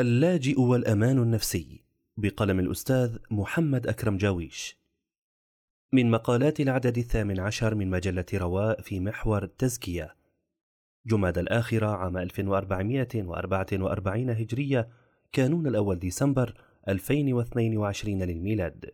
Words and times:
اللاجئ 0.00 0.60
والأمان 0.60 1.18
النفسي 1.18 1.80
بقلم 2.16 2.60
الأستاذ 2.60 3.16
محمد 3.30 3.86
أكرم 3.86 4.16
جاويش. 4.16 4.78
من 5.92 6.10
مقالات 6.10 6.60
العدد 6.60 6.98
الثامن 6.98 7.40
عشر 7.40 7.74
من 7.74 7.90
مجلة 7.90 8.24
رواء 8.34 8.80
في 8.80 9.00
محور 9.00 9.46
تزكية. 9.46 10.16
جماد 11.06 11.38
الآخرة 11.38 11.86
عام 11.86 12.16
1444 12.16 14.30
هجرية 14.30 14.88
كانون 15.32 15.66
الأول 15.66 15.98
ديسمبر 15.98 16.54
2022 16.88 18.22
للميلاد. 18.22 18.90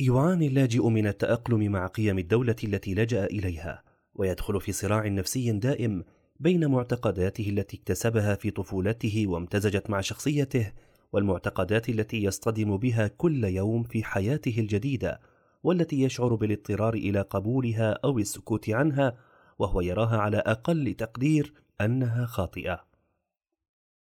يعاني 0.00 0.46
اللاجئ 0.46 0.88
من 0.88 1.06
التأقلم 1.06 1.72
مع 1.72 1.86
قيم 1.86 2.18
الدولة 2.18 2.56
التي 2.64 2.94
لجأ 2.94 3.24
إليها 3.24 3.82
ويدخل 4.14 4.60
في 4.60 4.72
صراع 4.72 5.08
نفسي 5.08 5.52
دائم 5.52 6.04
بين 6.40 6.66
معتقداته 6.66 7.48
التي 7.48 7.76
اكتسبها 7.76 8.34
في 8.34 8.50
طفولته 8.50 9.24
وامتزجت 9.26 9.90
مع 9.90 10.00
شخصيته 10.00 10.72
والمعتقدات 11.12 11.88
التي 11.88 12.24
يصطدم 12.24 12.76
بها 12.76 13.08
كل 13.08 13.44
يوم 13.44 13.82
في 13.82 14.04
حياته 14.04 14.54
الجديدة 14.58 15.20
والتي 15.62 16.02
يشعر 16.02 16.34
بالاضطرار 16.34 16.94
إلى 16.94 17.20
قبولها 17.20 17.98
أو 18.04 18.18
السكوت 18.18 18.70
عنها 18.70 19.16
وهو 19.58 19.80
يراها 19.80 20.16
على 20.18 20.36
أقل 20.36 20.94
تقدير 20.94 21.52
أنها 21.80 22.26
خاطئة. 22.26 22.84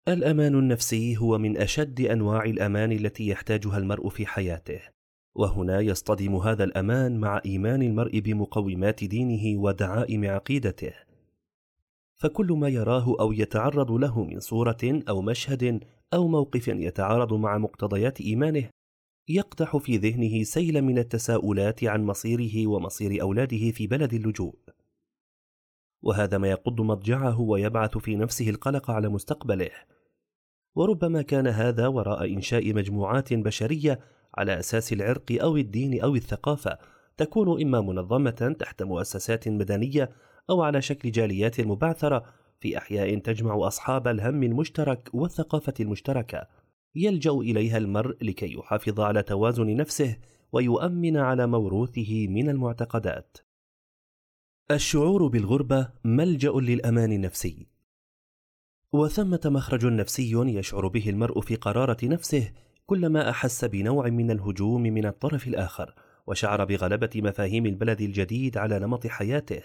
الأمان 0.08 0.55
النفسي 0.55 1.17
هو 1.17 1.38
من 1.38 1.58
أشد 1.58 2.02
أنواع 2.02 2.44
الأمان 2.44 2.91
التي 2.91 3.27
يحتاجها 3.27 3.77
المرء 3.77 4.09
في 4.09 4.25
حياته 4.25 4.80
وهنا 5.36 5.80
يصطدم 5.80 6.36
هذا 6.36 6.63
الأمان 6.63 7.20
مع 7.20 7.41
إيمان 7.45 7.81
المرء 7.81 8.20
بمقومات 8.20 9.03
دينه 9.03 9.61
ودعائم 9.61 10.25
عقيدته. 10.25 11.11
فكل 12.21 12.52
ما 12.52 12.70
يراه 12.70 13.16
أو 13.20 13.31
يتعرض 13.31 13.91
له 13.91 14.23
من 14.23 14.39
صورة 14.39 15.02
أو 15.09 15.21
مشهد 15.21 15.80
أو 16.13 16.27
موقف 16.27 16.67
يتعارض 16.67 17.33
مع 17.33 17.58
مقتضيات 17.58 18.22
إيمانه 18.22 18.69
يقدح 19.28 19.78
في 19.78 19.97
ذهنه 19.97 20.44
سيلا 20.44 20.81
من 20.81 20.97
التساؤلات 20.97 21.83
عن 21.83 22.03
مصيره 22.03 22.67
ومصير 22.67 23.22
أولاده 23.22 23.72
في 23.72 23.88
بلد 23.88 24.13
اللجوء. 24.13 24.55
وهذا 26.02 26.38
ما 26.38 26.50
يقض 26.50 26.81
مضجعه 26.81 27.41
ويبعث 27.41 27.97
في 27.97 28.16
نفسه 28.16 28.50
القلق 28.50 28.91
على 28.91 29.09
مستقبله. 29.09 29.72
وربما 30.75 31.22
كان 31.22 31.47
هذا 31.47 31.88
وراء 31.88 32.33
إنشاء 32.33 32.73
مجموعات 32.73 33.33
بشرية 33.33 34.00
على 34.38 34.59
أساس 34.59 34.94
العرق 34.94 35.31
أو 35.31 35.58
الدين 35.58 36.02
أو 36.02 36.16
الثقافة 36.16 36.78
تكون 37.17 37.61
إما 37.61 37.81
منظمة 37.81 38.56
تحت 38.59 38.83
مؤسسات 38.83 39.47
مدنية 39.47 40.09
أو 40.52 40.61
على 40.61 40.81
شكل 40.81 41.11
جاليات 41.11 41.61
مبعثرة 41.61 42.25
في 42.59 42.77
أحياء 42.77 43.17
تجمع 43.17 43.67
أصحاب 43.67 44.07
الهم 44.07 44.44
المشترك 44.44 45.09
والثقافة 45.13 45.73
المشتركة 45.80 46.47
يلجأ 46.95 47.31
إليها 47.31 47.77
المرء 47.77 48.17
لكي 48.21 48.53
يحافظ 48.53 48.99
على 48.99 49.23
توازن 49.23 49.75
نفسه 49.75 50.17
ويؤمن 50.52 51.17
على 51.17 51.47
موروثه 51.47 52.27
من 52.27 52.49
المعتقدات. 52.49 53.38
الشعور 54.72 55.27
بالغربة 55.27 55.89
ملجأ 56.03 56.52
للأمان 56.52 57.11
النفسي. 57.11 57.67
وثمة 58.94 59.41
مخرج 59.45 59.85
نفسي 59.85 60.31
يشعر 60.33 60.88
به 60.88 61.09
المرء 61.09 61.41
في 61.41 61.55
قرارة 61.55 61.97
نفسه 62.03 62.52
كلما 62.85 63.29
أحس 63.29 63.66
بنوع 63.66 64.09
من 64.09 64.31
الهجوم 64.31 64.81
من 64.81 65.05
الطرف 65.05 65.47
الآخر، 65.47 65.95
وشعر 66.27 66.66
بغلبة 66.66 67.09
مفاهيم 67.16 67.66
البلد 67.66 68.02
الجديد 68.02 68.57
على 68.57 68.79
نمط 68.79 69.07
حياته. 69.07 69.61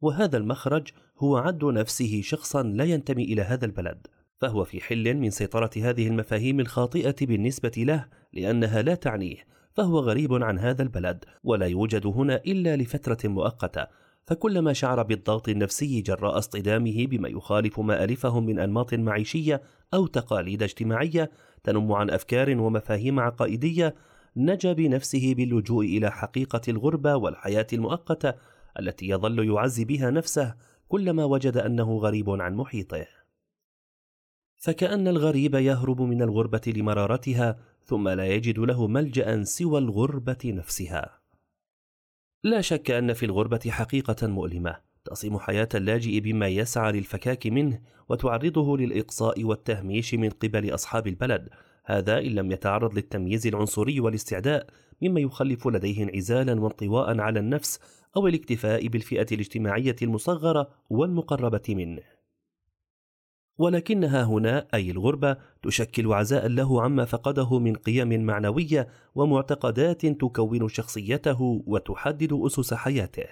وهذا 0.00 0.36
المخرج 0.36 0.88
هو 1.18 1.36
عد 1.36 1.64
نفسه 1.64 2.20
شخصا 2.24 2.62
لا 2.62 2.84
ينتمي 2.84 3.24
إلى 3.24 3.42
هذا 3.42 3.64
البلد 3.64 4.06
فهو 4.38 4.64
في 4.64 4.80
حل 4.80 5.14
من 5.14 5.30
سيطرة 5.30 5.70
هذه 5.76 6.06
المفاهيم 6.06 6.60
الخاطئة 6.60 7.26
بالنسبة 7.26 7.72
له 7.76 8.06
لأنها 8.32 8.82
لا 8.82 8.94
تعنيه 8.94 9.36
فهو 9.74 9.98
غريب 9.98 10.34
عن 10.34 10.58
هذا 10.58 10.82
البلد 10.82 11.24
ولا 11.44 11.66
يوجد 11.66 12.06
هنا 12.06 12.36
إلا 12.36 12.76
لفترة 12.76 13.28
مؤقتة 13.28 13.86
فكلما 14.26 14.72
شعر 14.72 15.02
بالضغط 15.02 15.48
النفسي 15.48 16.00
جراء 16.00 16.38
اصطدامه 16.38 17.06
بما 17.06 17.28
يخالف 17.28 17.80
ما 17.80 18.16
من 18.24 18.58
أنماط 18.58 18.94
معيشية 18.94 19.62
أو 19.94 20.06
تقاليد 20.06 20.62
اجتماعية 20.62 21.30
تنم 21.64 21.92
عن 21.92 22.10
أفكار 22.10 22.60
ومفاهيم 22.60 23.20
عقائدية 23.20 23.94
نجا 24.36 24.72
بنفسه 24.72 25.34
باللجوء 25.34 25.84
إلى 25.84 26.10
حقيقة 26.10 26.60
الغربة 26.68 27.16
والحياة 27.16 27.66
المؤقتة 27.72 28.34
التي 28.78 29.08
يظل 29.08 29.48
يعزي 29.48 29.84
بها 29.84 30.10
نفسه 30.10 30.54
كلما 30.88 31.24
وجد 31.24 31.56
أنه 31.56 31.98
غريب 31.98 32.30
عن 32.30 32.54
محيطه. 32.54 33.06
فكأن 34.56 35.08
الغريب 35.08 35.54
يهرب 35.54 36.00
من 36.02 36.22
الغربة 36.22 36.60
لمرارتها 36.66 37.58
ثم 37.84 38.08
لا 38.08 38.26
يجد 38.26 38.58
له 38.58 38.86
ملجأ 38.86 39.44
سوى 39.44 39.78
الغربة 39.78 40.38
نفسها. 40.44 41.20
لا 42.44 42.60
شك 42.60 42.90
أن 42.90 43.12
في 43.12 43.26
الغربة 43.26 43.70
حقيقة 43.70 44.26
مؤلمة 44.26 44.76
تصم 45.04 45.38
حياة 45.38 45.68
اللاجئ 45.74 46.20
بما 46.20 46.48
يسعى 46.48 46.92
للفكاك 46.92 47.46
منه 47.46 47.80
وتعرضه 48.08 48.78
للإقصاء 48.78 49.44
والتهميش 49.44 50.14
من 50.14 50.30
قبل 50.30 50.74
أصحاب 50.74 51.06
البلد 51.06 51.48
هذا 51.86 52.18
إن 52.18 52.34
لم 52.34 52.52
يتعرض 52.52 52.94
للتمييز 52.94 53.46
العنصري 53.46 54.00
والاستعداء 54.00 54.66
مما 55.02 55.20
يخلف 55.20 55.68
لديه 55.68 56.02
انعزالا 56.02 56.60
وانطواء 56.60 57.20
على 57.20 57.40
النفس 57.40 57.80
أو 58.16 58.26
الاكتفاء 58.26 58.86
بالفئة 58.86 59.26
الاجتماعية 59.32 59.96
المصغرة 60.02 60.70
والمقربة 60.90 61.62
منه. 61.68 62.02
ولكنها 63.58 64.24
هنا 64.24 64.66
أي 64.74 64.90
الغربة 64.90 65.36
تشكل 65.62 66.12
عزاء 66.12 66.48
له 66.48 66.82
عما 66.82 67.04
فقده 67.04 67.58
من 67.58 67.74
قيم 67.74 68.26
معنوية 68.26 68.88
ومعتقدات 69.14 70.06
تكون 70.06 70.68
شخصيته 70.68 71.62
وتحدد 71.66 72.32
أسس 72.32 72.74
حياته. 72.74 73.26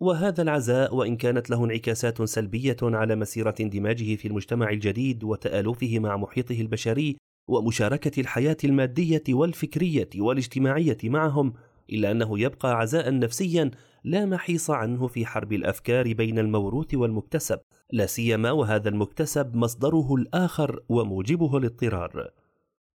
وهذا 0.00 0.42
العزاء 0.42 0.94
وإن 0.94 1.16
كانت 1.16 1.50
له 1.50 1.64
انعكاسات 1.64 2.22
سلبية 2.22 2.76
على 2.82 3.16
مسيرة 3.16 3.54
اندماجه 3.60 4.16
في 4.16 4.28
المجتمع 4.28 4.70
الجديد 4.70 5.24
وتآلفه 5.24 5.98
مع 5.98 6.16
محيطه 6.16 6.60
البشري 6.60 7.16
ومشاركة 7.48 8.20
الحياة 8.20 8.56
المادية 8.64 9.22
والفكرية 9.28 10.08
والاجتماعية 10.16 10.98
معهم 11.04 11.52
إلا 11.92 12.10
أنه 12.10 12.40
يبقى 12.40 12.78
عزاء 12.78 13.18
نفسيا 13.18 13.70
لا 14.04 14.26
محيص 14.26 14.70
عنه 14.70 15.06
في 15.06 15.26
حرب 15.26 15.52
الأفكار 15.52 16.12
بين 16.12 16.38
الموروث 16.38 16.94
والمكتسب 16.94 17.58
لا 17.92 18.06
سيما 18.06 18.50
وهذا 18.50 18.88
المكتسب 18.88 19.56
مصدره 19.56 20.14
الآخر 20.14 20.82
وموجبه 20.88 21.56
الاضطرار. 21.56 22.30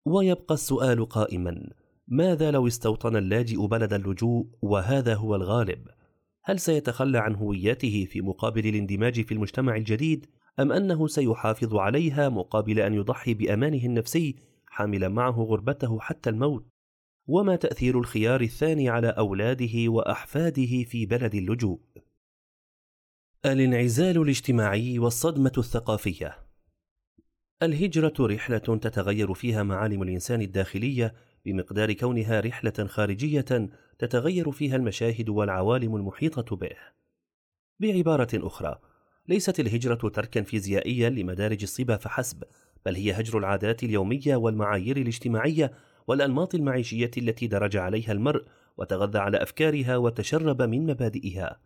ويبقى 0.05 0.53
السؤال 0.53 1.09
قائما 1.09 1.69
ماذا 2.07 2.51
لو 2.51 2.67
استوطن 2.67 3.15
اللاجئ 3.15 3.67
بلد 3.67 3.93
اللجوء 3.93 4.47
وهذا 4.61 5.15
هو 5.15 5.35
الغالب؟ 5.35 5.87
هل 6.43 6.59
سيتخلى 6.59 7.17
عن 7.17 7.35
هويته 7.35 8.07
في 8.09 8.21
مقابل 8.21 8.67
الاندماج 8.67 9.21
في 9.21 9.33
المجتمع 9.33 9.75
الجديد؟ 9.75 10.25
أم 10.59 10.71
أنه 10.71 11.07
سيحافظ 11.07 11.75
عليها 11.75 12.29
مقابل 12.29 12.79
أن 12.79 12.93
يضحي 12.93 13.33
بأمانه 13.33 13.85
النفسي 13.85 14.35
حاملا 14.65 15.07
معه 15.07 15.41
غربته 15.41 15.99
حتى 15.99 16.29
الموت 16.29 16.65
وما 17.27 17.55
تأثير 17.55 17.99
الخيار 17.99 18.41
الثاني 18.41 18.89
على 18.89 19.07
أولاده 19.07 19.89
وأحفاده 19.91 20.83
في 20.83 21.05
بلد 21.05 21.35
اللجوء. 21.35 21.79
الانعزال 23.45 24.21
الاجتماعي 24.21 24.99
والصدمة 24.99 25.51
الثقافية. 25.57 26.37
الهجرة 27.63 28.13
رحلة 28.19 28.57
تتغير 28.57 29.33
فيها 29.33 29.63
معالم 29.63 30.03
الإنسان 30.03 30.41
الداخلية 30.41 31.13
بمقدار 31.45 31.93
كونها 31.93 32.39
رحلة 32.39 32.87
خارجية 32.87 33.69
تتغير 33.99 34.51
فيها 34.51 34.75
المشاهد 34.75 35.29
والعوالم 35.29 35.95
المحيطة 35.95 36.55
به. 36.55 36.77
بعبارة 37.79 38.29
أخرى، 38.33 38.79
ليست 39.27 39.59
الهجرة 39.59 40.09
تركا 40.09 40.41
فيزيائيا 40.41 41.09
لمدارج 41.09 41.63
الصبا 41.63 41.97
فحسب، 41.97 42.43
بل 42.85 42.95
هي 42.95 43.11
هجر 43.11 43.37
العادات 43.37 43.83
اليومية 43.83 44.35
والمعايير 44.35 44.97
الاجتماعية 44.97 45.71
والأنماط 46.07 46.55
المعيشية 46.55 47.11
التي 47.17 47.47
درج 47.47 47.77
عليها 47.77 48.11
المرء 48.11 48.43
وتغذى 48.77 49.19
على 49.19 49.43
أفكارها 49.43 49.97
وتشرب 49.97 50.61
من 50.61 50.85
مبادئها. 50.85 51.59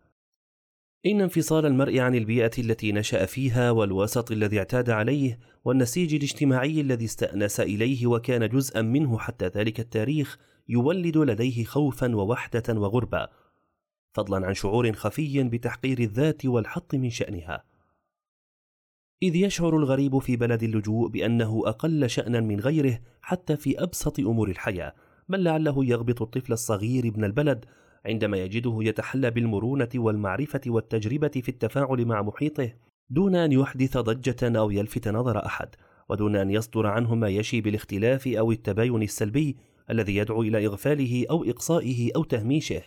إن 1.06 1.20
انفصال 1.20 1.66
المرء 1.66 1.98
عن 1.98 2.14
البيئة 2.14 2.50
التي 2.58 2.92
نشأ 2.92 3.26
فيها 3.26 3.70
والوسط 3.70 4.30
الذي 4.30 4.58
اعتاد 4.58 4.90
عليه 4.90 5.38
والنسيج 5.64 6.14
الاجتماعي 6.14 6.80
الذي 6.80 7.04
استأنس 7.04 7.60
إليه 7.60 8.06
وكان 8.06 8.48
جزءا 8.48 8.82
منه 8.82 9.18
حتى 9.18 9.46
ذلك 9.46 9.80
التاريخ 9.80 10.38
يولد 10.68 11.16
لديه 11.16 11.64
خوفا 11.64 12.16
ووحدة 12.16 12.62
وغربة، 12.68 13.28
فضلا 14.12 14.46
عن 14.46 14.54
شعور 14.54 14.92
خفي 14.92 15.42
بتحقير 15.42 15.98
الذات 15.98 16.46
والحط 16.46 16.94
من 16.94 17.10
شأنها. 17.10 17.64
إذ 19.22 19.36
يشعر 19.36 19.76
الغريب 19.76 20.18
في 20.18 20.36
بلد 20.36 20.62
اللجوء 20.62 21.08
بأنه 21.08 21.62
أقل 21.66 22.10
شأنا 22.10 22.40
من 22.40 22.60
غيره 22.60 23.00
حتى 23.20 23.56
في 23.56 23.82
أبسط 23.82 24.20
أمور 24.20 24.50
الحياة 24.50 24.94
بل 25.28 25.44
لعله 25.44 25.84
يغبط 25.84 26.22
الطفل 26.22 26.52
الصغير 26.52 27.08
ابن 27.08 27.24
البلد 27.24 27.64
عندما 28.06 28.36
يجده 28.36 28.78
يتحلى 28.80 29.30
بالمرونة 29.30 29.88
والمعرفة 29.94 30.60
والتجربة 30.66 31.28
في 31.28 31.48
التفاعل 31.48 32.04
مع 32.04 32.22
محيطه 32.22 32.72
دون 33.10 33.36
أن 33.36 33.52
يحدث 33.52 33.98
ضجة 33.98 34.58
أو 34.58 34.70
يلفت 34.70 35.08
نظر 35.08 35.46
أحد 35.46 35.68
ودون 36.08 36.36
أن 36.36 36.50
يصدر 36.50 36.86
عنه 36.86 37.14
ما 37.14 37.28
يشي 37.28 37.60
بالاختلاف 37.60 38.28
أو 38.28 38.52
التباين 38.52 39.02
السلبي 39.02 39.56
الذي 39.90 40.16
يدعو 40.16 40.42
إلى 40.42 40.66
إغفاله 40.66 41.26
أو 41.30 41.44
إقصائه 41.44 42.10
أو 42.16 42.24
تهميشه 42.24 42.82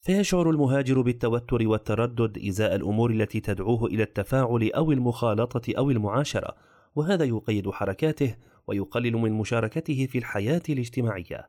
فيشعر 0.00 0.50
المهاجر 0.50 1.00
بالتوتر 1.00 1.68
والتردد 1.68 2.38
إزاء 2.48 2.74
الأمور 2.74 3.10
التي 3.10 3.40
تدعوه 3.40 3.86
إلى 3.86 4.02
التفاعل 4.02 4.70
أو 4.74 4.92
المخالطة 4.92 5.72
أو 5.78 5.90
المعاشرة 5.90 6.56
وهذا 6.96 7.24
يقيد 7.24 7.70
حركاته 7.70 8.36
ويقلل 8.66 9.16
من 9.16 9.32
مشاركته 9.32 10.06
في 10.06 10.18
الحياة 10.18 10.62
الاجتماعية. 10.68 11.48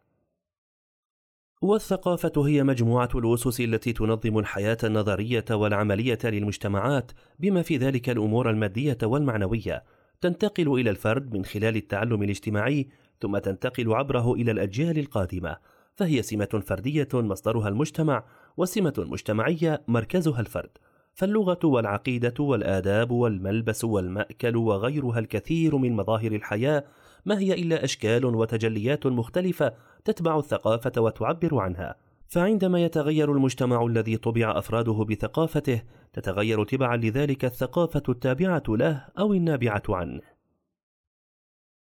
والثقافة 1.61 2.47
هي 2.47 2.63
مجموعة 2.63 3.09
الأسس 3.15 3.61
التي 3.61 3.93
تنظم 3.93 4.37
الحياة 4.39 4.77
النظرية 4.83 5.45
والعملية 5.51 6.19
للمجتمعات 6.23 7.11
بما 7.39 7.61
في 7.61 7.77
ذلك 7.77 8.09
الأمور 8.09 8.49
المادية 8.49 8.97
والمعنوية. 9.03 9.83
تنتقل 10.21 10.79
إلى 10.79 10.89
الفرد 10.89 11.33
من 11.33 11.45
خلال 11.45 11.75
التعلم 11.75 12.23
الاجتماعي 12.23 12.89
ثم 13.21 13.37
تنتقل 13.37 13.93
عبره 13.93 14.33
إلى 14.33 14.51
الأجيال 14.51 14.99
القادمة. 14.99 15.57
فهي 15.95 16.21
سمة 16.21 16.63
فردية 16.65 17.07
مصدرها 17.13 17.67
المجتمع 17.67 18.23
وسمة 18.57 18.93
مجتمعية 18.97 19.81
مركزها 19.87 20.39
الفرد 20.39 20.69
فاللغة 21.13 21.59
والعقيدة 21.63 22.33
والآداب 22.39 23.11
والملبس 23.11 23.83
والمأكل 23.83 24.57
وغيرها 24.57 25.19
الكثير 25.19 25.77
من 25.77 25.95
مظاهر 25.95 26.31
الحياة 26.31 26.83
ما 27.25 27.39
هي 27.39 27.53
إلا 27.53 27.83
أشكال 27.83 28.25
وتجليات 28.25 29.05
مختلفة 29.05 29.73
تتبع 30.05 30.39
الثقافة 30.39 31.01
وتعبر 31.01 31.59
عنها. 31.59 31.95
فعندما 32.27 32.83
يتغير 32.83 33.31
المجتمع 33.31 33.85
الذي 33.85 34.17
طبع 34.17 34.57
أفراده 34.57 35.05
بثقافته 35.09 35.81
تتغير 36.13 36.63
تبعا 36.63 36.97
لذلك 36.97 37.45
الثقافة 37.45 38.03
التابعة 38.09 38.63
له 38.67 39.05
أو 39.19 39.33
النابعة 39.33 39.83
عنه. 39.89 40.21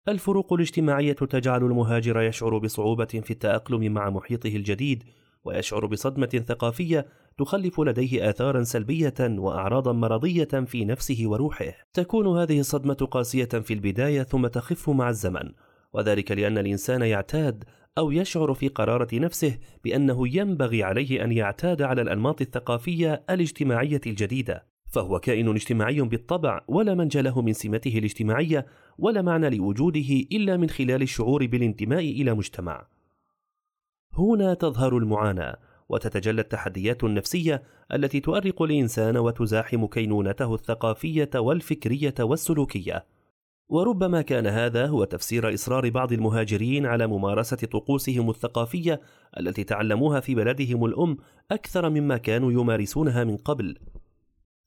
الفروق 0.07 0.54
الاجتماعية 0.54 1.13
تجعل 1.13 1.63
المهاجر 1.63 2.22
يشعر 2.22 2.57
بصعوبة 2.57 3.06
في 3.06 3.31
التأقلم 3.31 3.94
مع 3.94 4.10
محيطه 4.10 4.56
الجديد 4.56 5.04
ويشعر 5.45 5.86
بصدمة 5.86 6.44
ثقافية 6.47 7.06
تخلف 7.38 7.80
لديه 7.80 8.30
آثارا 8.30 8.63
سلبية 8.63 9.13
وأعراضا 9.19 9.94
مرضية 9.94 10.44
في 10.65 10.86
نفسه 10.86 11.24
وروحه. 11.25 11.74
تكون 11.94 12.39
هذه 12.39 12.59
الصدمة 12.59 12.94
قاسية 12.94 13.45
في 13.45 13.74
البداية 13.74 14.24
ثم 14.24 14.47
تخف 14.47 14.89
مع 14.89 15.09
الزمن، 15.09 15.51
وذلك 15.94 16.31
لأن 16.31 16.57
الإنسان 16.57 17.01
يعتاد 17.01 17.63
أو 17.97 18.12
يشعر 18.12 18.53
في 18.53 18.68
قرارة 18.68 19.07
نفسه 19.13 19.57
بأنه 19.83 20.27
ينبغي 20.38 20.83
عليه 20.83 21.24
أن 21.24 21.31
يعتاد 21.31 21.81
على 21.81 22.01
الأنماط 22.01 22.41
الثقافية 22.41 23.24
الاجتماعية 23.30 24.01
الجديدة. 24.07 24.65
فهو 24.91 25.19
كائن 25.19 25.50
اجتماعي 25.50 26.01
بالطبع 26.01 26.62
ولا 26.68 26.95
منجى 26.95 27.21
له 27.21 27.41
من 27.41 27.53
سمته 27.53 27.97
الاجتماعية 27.97 28.65
ولا 28.97 29.21
معنى 29.21 29.50
لوجوده 29.50 30.25
إلا 30.31 30.57
من 30.57 30.69
خلال 30.69 31.01
الشعور 31.01 31.45
بالانتماء 31.45 32.00
إلى 32.00 32.33
مجتمع. 32.33 32.88
هنا 34.19 34.54
تظهر 34.54 34.98
المعاناة 34.98 35.57
وتتجلى 35.89 36.42
التحديات 36.42 37.04
النفسية 37.04 37.63
التي 37.94 38.19
تؤرق 38.19 38.62
الإنسان 38.62 39.18
وتزاحم 39.18 39.86
كينونته 39.86 40.54
الثقافية 40.54 41.30
والفكرية 41.36 42.13
والسلوكية. 42.19 43.06
وربما 43.69 44.21
كان 44.21 44.48
هذا 44.48 44.88
هو 44.88 45.04
تفسير 45.04 45.54
إصرار 45.54 45.89
بعض 45.89 46.13
المهاجرين 46.13 46.86
على 46.86 47.07
ممارسة 47.07 47.57
طقوسهم 47.57 48.30
الثقافية 48.30 49.01
التي 49.39 49.63
تعلموها 49.63 50.19
في 50.19 50.36
بلدهم 50.36 50.86
الأم 50.86 51.18
أكثر 51.51 51.89
مما 51.89 52.18
كانوا 52.18 52.51
يمارسونها 52.51 53.24
من 53.24 53.38
قبل. 53.38 53.77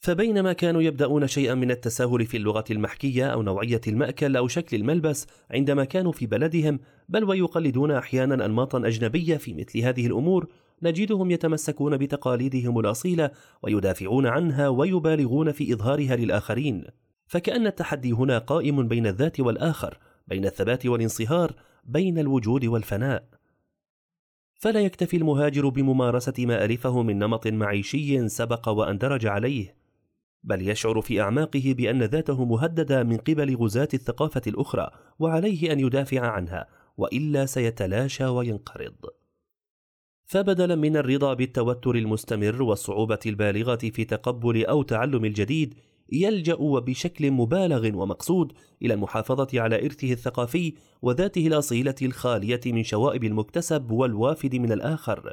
فبينما 0.03 0.53
كانوا 0.53 0.83
يبدأون 0.83 1.27
شيئا 1.27 1.55
من 1.55 1.71
التساهل 1.71 2.27
في 2.27 2.37
اللغة 2.37 2.65
المحكية 2.71 3.27
أو 3.27 3.43
نوعية 3.43 3.81
المأكل 3.89 4.37
أو 4.37 4.49
شكل 4.49 4.77
الملبس 4.77 5.27
عندما 5.51 5.85
كانوا 5.85 6.13
في 6.13 6.27
بلدهم 6.27 6.81
بل 7.09 7.25
ويقلدون 7.25 7.91
أحيانا 7.91 8.45
أنماطا 8.47 8.79
أجنبية 8.79 9.37
في 9.37 9.55
مثل 9.55 9.79
هذه 9.79 10.07
الأمور 10.07 10.47
نجدهم 10.83 11.31
يتمسكون 11.31 11.97
بتقاليدهم 11.97 12.79
الأصيلة 12.79 13.31
ويدافعون 13.63 14.27
عنها 14.27 14.69
ويبالغون 14.69 15.53
في 15.53 15.73
إظهارها 15.73 16.17
للآخرين. 16.17 16.85
فكأن 17.27 17.67
التحدي 17.67 18.13
هنا 18.13 18.39
قائم 18.39 18.89
بين 18.89 19.07
الذات 19.07 19.41
والآخر 19.41 19.99
بين 20.29 20.45
الثبات 20.45 20.87
والانصهار 20.87 21.53
بين 21.85 22.19
الوجود 22.19 22.65
والفناء. 22.65 23.25
فلا 24.55 24.81
يكتفي 24.81 25.17
المهاجر 25.17 25.69
بممارسة 25.69 26.35
ما 26.39 26.65
ألفه 26.65 27.03
من 27.03 27.19
نمط 27.19 27.47
معيشي 27.47 28.29
سبق 28.29 28.69
وأندرج 28.69 29.27
عليه. 29.27 29.82
بل 30.45 30.69
يشعر 30.69 31.01
في 31.01 31.21
أعماقه 31.21 31.75
بأن 31.79 32.03
ذاته 32.03 32.45
مهددة 32.45 33.03
من 33.03 33.17
قبل 33.17 33.57
غزاة 33.57 33.89
الثقافة 33.95 34.43
الأخرى 34.47 34.91
وعليه 35.19 35.73
أن 35.73 35.81
يدافع 35.81 36.21
عنها 36.21 36.67
وإلا 36.97 37.47
سيتلاشى 37.47 38.25
وينقرض. 38.25 38.95
فبدلا 40.25 40.75
من 40.75 40.97
الرضا 40.97 41.35
بالتوتر 41.35 41.95
المستمر 41.95 42.63
والصعوبة 42.63 43.19
البالغة 43.27 43.77
في 43.77 44.05
تقبل 44.05 44.67
أو 44.67 44.83
تعلم 44.83 45.25
الجديد 45.25 45.75
يلجأ 46.13 46.55
وبشكل 46.55 47.31
مبالغ 47.31 47.97
ومقصود 47.97 48.53
إلى 48.83 48.95
المحافظة 48.95 49.61
على 49.61 49.85
إرثه 49.85 50.13
الثقافي 50.13 50.75
وذاته 51.03 51.47
الأصيلة 51.47 51.95
الخالية 52.03 52.61
من 52.67 52.83
شوائب 52.83 53.25
المكتسب 53.25 53.91
والوافد 53.91 54.57
من 54.57 54.73
الآخر. 54.73 55.33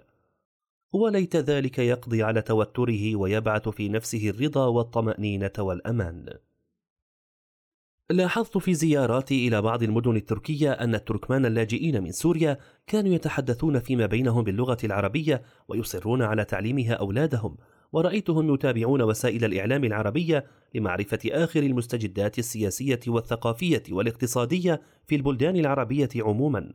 وليت 0.94 1.36
ذلك 1.36 1.80
يقضي 1.80 2.24
على 2.24 2.42
توتره 2.42 3.16
ويبعث 3.16 3.70
في 3.70 3.90
نفسه 3.90 4.30
الرضا 4.30 4.66
والطمأنينة 4.66 5.52
والأمان. 5.60 6.26
لاحظت 8.10 8.58
في 8.58 8.74
زياراتي 8.74 9.48
إلى 9.48 9.62
بعض 9.62 9.84
المدن 9.84 10.16
التركية 10.16 10.72
أن 10.72 10.96
التركمان 10.96 11.46
اللاجئين 11.46 12.04
من 12.04 12.12
سوريا 12.12 12.58
كانوا 12.88 13.14
يتحدثون 13.14 13.80
فيما 13.80 14.06
بينهم 14.06 14.44
باللغة 14.44 14.78
العربية 14.84 15.42
ويصرون 15.68 16.22
على 16.22 16.46
تعليمها 16.46 16.94
أولادهم، 16.94 17.58
ورأيتهم 17.92 18.54
يتابعون 18.54 19.02
وسائل 19.02 19.46
الإعلام 19.46 19.84
العربية 19.84 20.46
لمعرفة 20.76 21.20
آخر 21.26 21.64
المستجدات 21.64 22.40
السياسية 22.40 23.00
والثقافية 23.08 23.84
والاقتصادية 23.92 24.82
في 25.08 25.16
البلدان 25.16 25.56
العربية 25.56 26.10
عموما. 26.16 26.74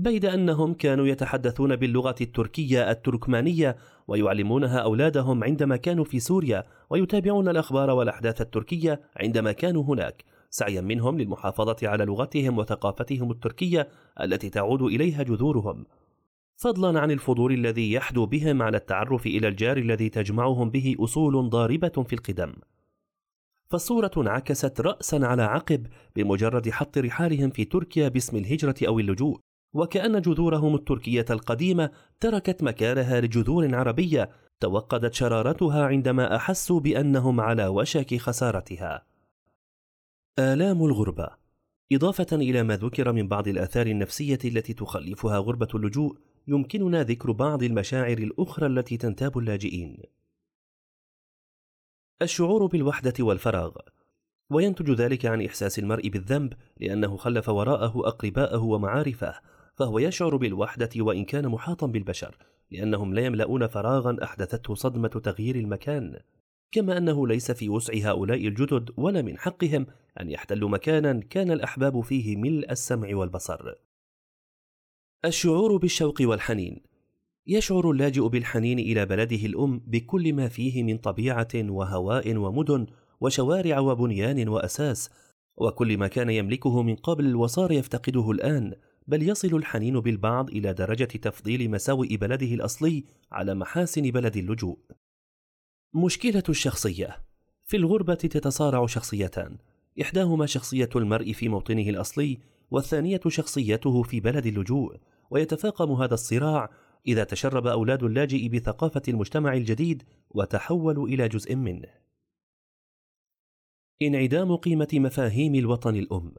بيد 0.00 0.24
أنهم 0.24 0.74
كانوا 0.74 1.06
يتحدثون 1.06 1.76
باللغة 1.76 2.14
التركية 2.20 2.90
التركمانية 2.90 3.76
ويعلمونها 4.08 4.78
أولادهم 4.78 5.44
عندما 5.44 5.76
كانوا 5.76 6.04
في 6.04 6.20
سوريا 6.20 6.64
ويتابعون 6.90 7.48
الأخبار 7.48 7.90
والأحداث 7.90 8.40
التركية 8.40 9.00
عندما 9.16 9.52
كانوا 9.52 9.82
هناك. 9.82 10.24
سعيا 10.50 10.80
منهم 10.80 11.18
للمحافظة 11.18 11.76
على 11.82 12.04
لغتهم 12.04 12.58
وثقافتهم 12.58 13.30
التركية 13.30 13.88
التي 14.20 14.50
تعود 14.50 14.82
إليها 14.82 15.22
جذورهم. 15.22 15.86
فضلا 16.56 17.00
عن 17.00 17.10
الفضول 17.10 17.52
الذي 17.52 17.92
يحدو 17.92 18.26
بهم 18.26 18.62
على 18.62 18.76
التعرف 18.76 19.26
إلى 19.26 19.48
الجار 19.48 19.76
الذي 19.76 20.08
تجمعهم 20.08 20.70
به 20.70 20.96
أصول 20.98 21.48
ضاربة 21.48 22.04
في 22.08 22.12
القدم. 22.12 22.52
فالصورة 23.70 24.10
انعكست 24.16 24.80
رأسا 24.80 25.16
على 25.22 25.42
عقب 25.42 25.86
بمجرد 26.16 26.70
حط 26.70 26.98
رحالهم 26.98 27.50
في 27.50 27.64
تركيا 27.64 28.08
باسم 28.08 28.36
الهجرة 28.36 28.74
أو 28.86 28.98
اللجوء. 28.98 29.40
وكأن 29.72 30.20
جذورهم 30.20 30.74
التركية 30.74 31.24
القديمة 31.30 31.90
تركت 32.20 32.62
مكانها 32.62 33.20
لجذور 33.20 33.74
عربية 33.74 34.30
توقدت 34.60 35.14
شرارتها 35.14 35.86
عندما 35.86 36.36
أحسوا 36.36 36.80
بأنهم 36.80 37.40
على 37.40 37.66
وشك 37.66 38.16
خسارتها. 38.16 39.06
آلام 40.38 40.84
الغربة 40.84 41.28
إضافة 41.92 42.36
إلى 42.36 42.62
ما 42.62 42.76
ذكر 42.76 43.12
من 43.12 43.28
بعض 43.28 43.48
الآثار 43.48 43.86
النفسية 43.86 44.38
التي 44.44 44.74
تخلفها 44.74 45.38
غربة 45.38 45.68
اللجوء، 45.74 46.16
يمكننا 46.48 47.02
ذكر 47.02 47.32
بعض 47.32 47.62
المشاعر 47.62 48.18
الأخرى 48.18 48.66
التي 48.66 48.96
تنتاب 48.96 49.38
اللاجئين. 49.38 50.02
الشعور 52.22 52.66
بالوحدة 52.66 53.14
والفراغ 53.20 53.76
وينتج 54.50 54.90
ذلك 54.90 55.26
عن 55.26 55.42
إحساس 55.44 55.78
المرء 55.78 56.08
بالذنب 56.08 56.52
لأنه 56.80 57.16
خلف 57.16 57.48
وراءه 57.48 58.08
أقرباءه 58.08 58.62
ومعارفه 58.62 59.34
فهو 59.80 59.98
يشعر 59.98 60.36
بالوحدة 60.36 60.90
وإن 60.96 61.24
كان 61.24 61.48
محاطا 61.48 61.86
بالبشر 61.86 62.36
لأنهم 62.70 63.14
لا 63.14 63.26
يملؤون 63.26 63.66
فراغا 63.66 64.16
أحدثته 64.22 64.74
صدمة 64.74 65.08
تغيير 65.08 65.56
المكان. 65.56 66.20
كما 66.72 66.98
أنه 66.98 67.26
ليس 67.26 67.50
في 67.50 67.68
وسع 67.68 67.94
هؤلاء 67.94 68.46
الجدد 68.46 68.90
ولا 68.96 69.22
من 69.22 69.38
حقهم 69.38 69.86
أن 70.20 70.30
يحتلوا 70.30 70.68
مكانا 70.68 71.20
كان 71.20 71.50
الأحباب 71.50 72.00
فيه 72.00 72.36
ملء 72.36 72.70
السمع 72.70 73.16
والبصر. 73.16 73.74
الشعور 75.24 75.76
بالشوق 75.76 76.16
والحنين. 76.20 76.82
يشعر 77.46 77.90
اللاجئ 77.90 78.28
بالحنين 78.28 78.78
إلى 78.78 79.06
بلده 79.06 79.46
الأم 79.46 79.78
بكل 79.86 80.32
ما 80.32 80.48
فيه 80.48 80.82
من 80.82 80.98
طبيعة 80.98 81.54
وهواء 81.54 82.36
ومدن 82.36 82.86
وشوارع 83.20 83.78
وبنيان 83.78 84.48
وأساس 84.48 85.10
وكل 85.56 85.98
ما 85.98 86.08
كان 86.08 86.30
يملكه 86.30 86.82
من 86.82 86.96
قبل 86.96 87.36
وصار 87.36 87.72
يفتقده 87.72 88.30
الآن. 88.30 88.74
بل 89.06 89.28
يصل 89.28 89.56
الحنين 89.56 90.00
بالبعض 90.00 90.50
إلى 90.50 90.72
درجة 90.72 91.04
تفضيل 91.04 91.70
مساوئ 91.70 92.16
بلده 92.16 92.46
الأصلي 92.46 93.04
على 93.32 93.54
محاسن 93.54 94.10
بلد 94.10 94.36
اللجوء. 94.36 94.78
مشكلة 95.94 96.42
الشخصية. 96.48 97.16
في 97.64 97.76
الغربة 97.76 98.14
تتصارع 98.14 98.86
شخصيتان. 98.86 99.58
إحداهما 100.02 100.46
شخصية 100.46 100.88
المرء 100.96 101.32
في 101.32 101.48
موطنه 101.48 101.88
الأصلي 101.88 102.38
والثانية 102.70 103.20
شخصيته 103.28 104.02
في 104.02 104.20
بلد 104.20 104.46
اللجوء 104.46 104.96
ويتفاقم 105.30 105.92
هذا 105.92 106.14
الصراع 106.14 106.70
إذا 107.06 107.24
تشرب 107.24 107.66
أولاد 107.66 108.02
اللاجئ 108.02 108.48
بثقافة 108.48 109.02
المجتمع 109.08 109.54
الجديد 109.54 110.02
وتحولوا 110.30 111.08
إلى 111.08 111.28
جزء 111.28 111.54
منه. 111.56 111.88
انعدام 114.02 114.56
قيمة 114.56 114.88
مفاهيم 114.92 115.54
الوطن 115.54 115.96
الأم. 115.96 116.34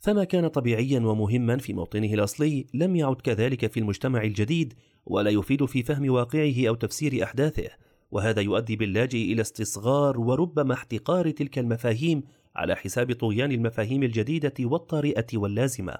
فما 0.00 0.24
كان 0.24 0.48
طبيعيا 0.48 1.00
ومهما 1.00 1.56
في 1.56 1.72
موطنه 1.72 2.14
الأصلي 2.14 2.66
لم 2.74 2.96
يعد 2.96 3.20
كذلك 3.20 3.72
في 3.72 3.80
المجتمع 3.80 4.22
الجديد 4.22 4.74
ولا 5.06 5.30
يفيد 5.30 5.64
في 5.64 5.82
فهم 5.82 6.10
واقعه 6.10 6.68
أو 6.68 6.74
تفسير 6.74 7.24
أحداثه 7.24 7.70
وهذا 8.10 8.42
يؤدي 8.42 8.76
باللاجئ 8.76 9.32
إلى 9.32 9.40
استصغار 9.40 10.20
وربما 10.20 10.74
احتقار 10.74 11.30
تلك 11.30 11.58
المفاهيم 11.58 12.22
على 12.56 12.76
حساب 12.76 13.12
طغيان 13.12 13.52
المفاهيم 13.52 14.02
الجديدة 14.02 14.54
والطارئة 14.60 15.26
واللازمة. 15.34 15.94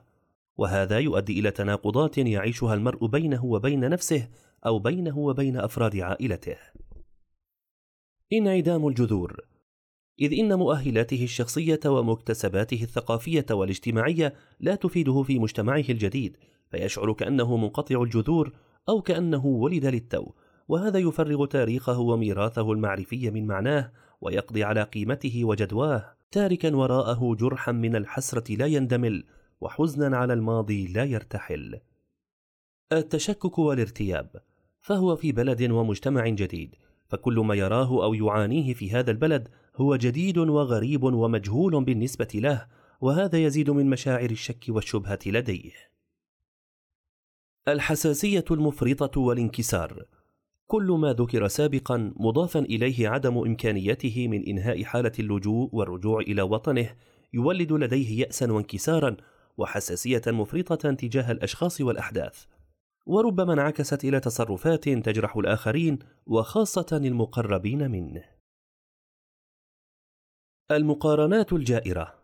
وهذا 0.56 0.98
يؤدي 0.98 1.40
إلى 1.40 1.50
تناقضات 1.50 2.18
يعيشها 2.18 2.74
المرء 2.74 3.06
بينه 3.06 3.44
وبين 3.44 3.90
نفسه 3.90 4.28
أو 4.66 4.78
بينه 4.78 5.18
وبين 5.18 5.56
أفراد 5.56 5.96
عائلته. 5.96 6.56
انعدام 8.32 8.88
الجذور. 8.88 9.49
إذ 10.20 10.38
إن 10.38 10.58
مؤهلاته 10.58 11.24
الشخصية 11.24 11.80
ومكتسباته 11.86 12.82
الثقافية 12.82 13.46
والاجتماعية 13.50 14.34
لا 14.60 14.74
تفيده 14.74 15.22
في 15.22 15.38
مجتمعه 15.38 15.84
الجديد 15.88 16.36
فيشعر 16.70 17.12
كأنه 17.12 17.56
منقطع 17.56 18.02
الجذور 18.02 18.52
أو 18.88 19.02
كأنه 19.02 19.46
ولد 19.46 19.86
للتو 19.86 20.32
وهذا 20.68 20.98
يفرغ 20.98 21.46
تاريخه 21.46 21.98
وميراثه 21.98 22.72
المعرفي 22.72 23.30
من 23.30 23.46
معناه 23.46 23.92
ويقضي 24.20 24.64
على 24.64 24.82
قيمته 24.82 25.44
وجدواه 25.44 26.16
تاركا 26.30 26.76
وراءه 26.76 27.34
جرحا 27.34 27.72
من 27.72 27.96
الحسرة 27.96 28.56
لا 28.56 28.66
يندمل 28.66 29.24
وحزنا 29.60 30.16
على 30.16 30.32
الماضي 30.32 30.86
لا 30.86 31.04
يرتحل. 31.04 31.80
التشكك 32.92 33.58
والارتياب 33.58 34.30
فهو 34.80 35.16
في 35.16 35.32
بلد 35.32 35.70
ومجتمع 35.70 36.28
جديد 36.28 36.74
فكل 37.08 37.38
ما 37.38 37.54
يراه 37.54 38.04
أو 38.04 38.14
يعانيه 38.14 38.74
في 38.74 38.90
هذا 38.90 39.10
البلد 39.10 39.48
هو 39.76 39.96
جديد 39.96 40.38
وغريب 40.38 41.02
ومجهول 41.02 41.84
بالنسبة 41.84 42.28
له 42.34 42.66
وهذا 43.00 43.38
يزيد 43.38 43.70
من 43.70 43.90
مشاعر 43.90 44.30
الشك 44.30 44.64
والشبهة 44.68 45.18
لديه. 45.26 45.72
الحساسية 47.68 48.44
المفرطة 48.50 49.20
والانكسار. 49.20 50.04
كل 50.66 50.86
ما 50.92 51.12
ذكر 51.12 51.48
سابقا 51.48 52.12
مضافا 52.16 52.60
إليه 52.60 53.08
عدم 53.08 53.38
إمكانيته 53.38 54.28
من 54.28 54.46
إنهاء 54.46 54.84
حالة 54.84 55.12
اللجوء 55.18 55.68
والرجوع 55.72 56.20
إلى 56.20 56.42
وطنه 56.42 56.94
يولد 57.32 57.72
لديه 57.72 58.20
ياسا 58.20 58.52
وانكسارا 58.52 59.16
وحساسية 59.58 60.22
مفرطة 60.26 60.90
تجاه 60.92 61.32
الأشخاص 61.32 61.80
والأحداث. 61.80 62.44
وربما 63.06 63.52
انعكست 63.52 64.04
إلى 64.04 64.20
تصرفات 64.20 64.88
تجرح 64.88 65.36
الآخرين 65.36 65.98
وخاصة 66.26 66.86
المقربين 66.92 67.90
منه. 67.90 68.24
المقارنات 70.70 71.52
الجائرة. 71.52 72.14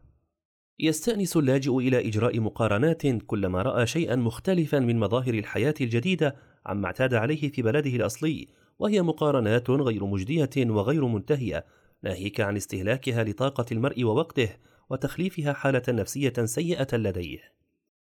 يستأنس 0.79 1.37
اللاجئ 1.37 1.79
إلى 1.79 2.09
إجراء 2.09 2.41
مقارنات 2.41 3.03
كلما 3.27 3.63
رأى 3.63 3.87
شيئا 3.87 4.17
مختلفا 4.17 4.79
من 4.79 4.99
مظاهر 4.99 5.35
الحياة 5.35 5.75
الجديدة 5.81 6.37
عما 6.67 6.87
اعتاد 6.87 7.15
عليه 7.15 7.51
في 7.51 7.63
بلده 7.63 7.91
الأصلي 7.91 8.49
وهي 8.79 9.03
مقارنات 9.03 9.71
غير 9.71 10.05
مجدية 10.05 10.51
وغير 10.57 11.05
منتهية 11.05 11.65
ناهيك 12.03 12.41
عن 12.41 12.57
استهلاكها 12.57 13.25
لطاقة 13.25 13.65
المرء 13.73 14.05
ووقته 14.05 14.49
وتخليفها 14.91 15.53
حالة 15.53 15.83
نفسية 15.89 16.35
سيئة 16.45 16.97
لديه. 16.97 17.39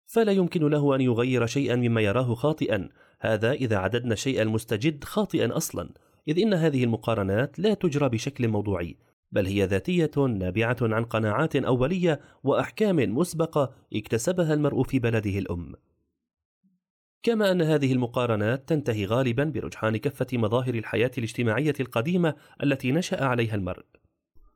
فلا 0.07 0.33
يمكن 0.33 0.69
له 0.69 0.95
أن 0.95 1.01
يغير 1.01 1.47
شيئا 1.47 1.77
مما 1.77 2.01
يراه 2.01 2.35
خاطئا 2.35 2.89
هذا 3.21 3.53
إذا 3.53 3.77
عددنا 3.77 4.13
الشيء 4.13 4.43
المستجد 4.43 5.05
خاطئا 5.05 5.57
أصلا 5.57 5.91
إذ 6.29 6.39
إن 6.39 6.55
هذه 6.55 6.85
المقارنات 6.85 7.59
لا 7.59 7.75
تجرى 7.75 8.09
بشكل 8.09 8.49
موضوعي 8.49 8.97
بل 9.35 9.47
هي 9.47 9.65
ذاتية 9.65 10.11
نابعة 10.17 10.77
عن 10.83 11.05
قناعات 11.05 11.57
أولية 11.57 12.21
وأحكام 12.45 12.97
مسبقة 12.97 13.73
اكتسبها 13.95 14.55
المرء 14.55 14.83
في 14.83 14.99
بلده 14.99 15.39
الأم. 15.39 15.75
كما 17.23 17.51
أن 17.51 17.63
هذه 17.63 17.93
المقارنات 17.93 18.69
تنتهي 18.69 19.07
غالبا 19.07 19.45
برجحان 19.45 19.97
كفه 19.97 20.27
مظاهر 20.33 20.75
الحياة 20.75 21.11
الاجتماعية 21.19 21.75
القديمة 21.81 22.35
التي 22.63 22.93
نشأ 22.93 23.25
عليها 23.25 23.55
المرء. 23.55 23.85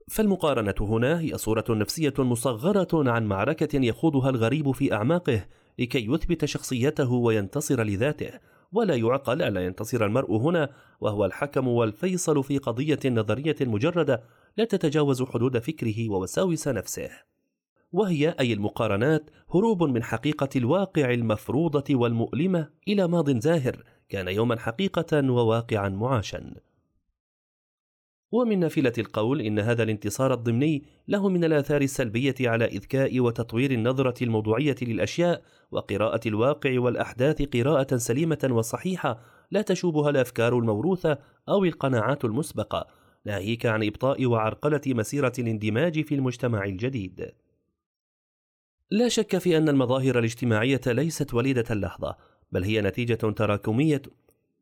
فالمقارنة 0.08 0.74
هنا 0.80 1.20
هي 1.20 1.38
صورة 1.38 1.64
نفسية 1.70 2.14
مصغرة 2.18 3.10
عن 3.10 3.26
معركة 3.26 3.78
يخوضها 3.78 4.30
الغريب 4.30 4.70
في 4.70 4.92
أعماقه 4.92 5.46
لكي 5.78 6.06
يثبت 6.06 6.44
شخصيته 6.44 7.12
وينتصر 7.12 7.82
لذاته 7.82 8.30
ولا 8.72 8.94
يعقل 8.94 9.42
ألا 9.42 9.64
ينتصر 9.66 10.04
المرء 10.04 10.36
هنا 10.36 10.70
وهو 11.00 11.24
الحكم 11.24 11.68
والفيصل 11.68 12.44
في 12.44 12.58
قضية 12.58 12.98
نظرية 13.04 13.56
مجردة 13.60 14.22
لا 14.56 14.64
تتجاوز 14.64 15.22
حدود 15.22 15.58
فكره 15.58 16.10
ووساوس 16.10 16.68
نفسه. 16.68 17.10
وهي 17.92 18.34
أي 18.40 18.52
المقارنات 18.52 19.30
هروب 19.54 19.82
من 19.82 20.02
حقيقة 20.02 20.48
الواقع 20.56 21.14
المفروضة 21.14 21.84
والمؤلمة 21.94 22.68
إلى 22.88 23.08
ماض 23.08 23.30
زاهر 23.30 23.84
كان 24.08 24.28
يوما 24.28 24.58
حقيقة 24.58 25.30
وواقعا 25.30 25.88
معاشا. 25.88 26.54
ومن 28.32 28.60
نافلة 28.60 28.92
القول 28.98 29.40
إن 29.40 29.58
هذا 29.58 29.82
الانتصار 29.82 30.34
الضمني 30.34 30.82
له 31.08 31.28
من 31.28 31.44
الآثار 31.44 31.82
السلبية 31.82 32.34
على 32.40 32.64
إذكاء 32.64 33.20
وتطوير 33.20 33.70
النظرة 33.70 34.24
الموضوعية 34.24 34.76
للأشياء 34.82 35.42
وقراءة 35.70 36.28
الواقع 36.28 36.80
والأحداث 36.80 37.42
قراءة 37.42 37.96
سليمة 37.96 38.48
وصحيحة 38.50 39.20
لا 39.50 39.62
تشوبها 39.62 40.10
الأفكار 40.10 40.58
الموروثة 40.58 41.18
أو 41.48 41.64
القناعات 41.64 42.24
المسبقة 42.24 42.86
ناهيك 43.24 43.66
عن 43.66 43.84
إبطاء 43.84 44.26
وعرقلة 44.26 44.80
مسيرة 44.86 45.32
الاندماج 45.38 46.04
في 46.04 46.14
المجتمع 46.14 46.64
الجديد. 46.64 47.32
لا 48.90 49.08
شك 49.08 49.38
في 49.38 49.56
أن 49.56 49.68
المظاهر 49.68 50.18
الاجتماعية 50.18 50.80
ليست 50.86 51.34
وليدة 51.34 51.64
اللحظة، 51.70 52.16
بل 52.52 52.64
هي 52.64 52.80
نتيجة 52.80 53.14
تراكمية 53.14 54.02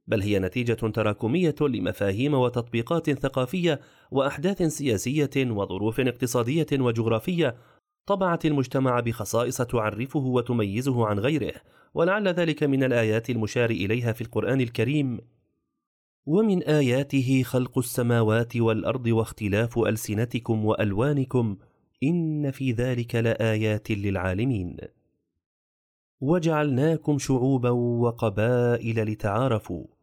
بل 0.06 0.22
هي 0.22 0.38
نتيجة 0.38 0.72
تراكمية 0.72 1.54
لمفاهيم 1.60 2.34
وتطبيقات 2.34 3.10
ثقافية 3.10 3.80
وأحداث 4.10 4.62
سياسية 4.62 5.30
وظروف 5.36 6.00
اقتصادية 6.00 6.66
وجغرافية 6.72 7.56
طبعت 8.06 8.46
المجتمع 8.46 9.00
بخصائص 9.00 9.56
تعرفه 9.62 10.20
وتميزه 10.20 11.06
عن 11.06 11.18
غيره 11.18 11.52
ولعل 11.94 12.28
ذلك 12.28 12.62
من 12.62 12.84
الآيات 12.84 13.30
المشار 13.30 13.70
إليها 13.70 14.12
في 14.12 14.20
القرآن 14.20 14.60
الكريم. 14.60 15.20
ومن 16.26 16.62
آياته 16.62 17.42
خلق 17.42 17.78
السماوات 17.78 18.56
والأرض 18.56 19.06
واختلاف 19.06 19.78
ألسنتكم 19.78 20.64
وألوانكم 20.64 21.56
إن 22.02 22.50
في 22.50 22.72
ذلك 22.72 23.14
لآيات 23.14 23.90
للعالمين. 23.90 24.76
وجعلناكم 26.20 27.18
شعوبا 27.18 27.70
وقبائل 27.70 29.04
لتعارفوا. 29.04 29.95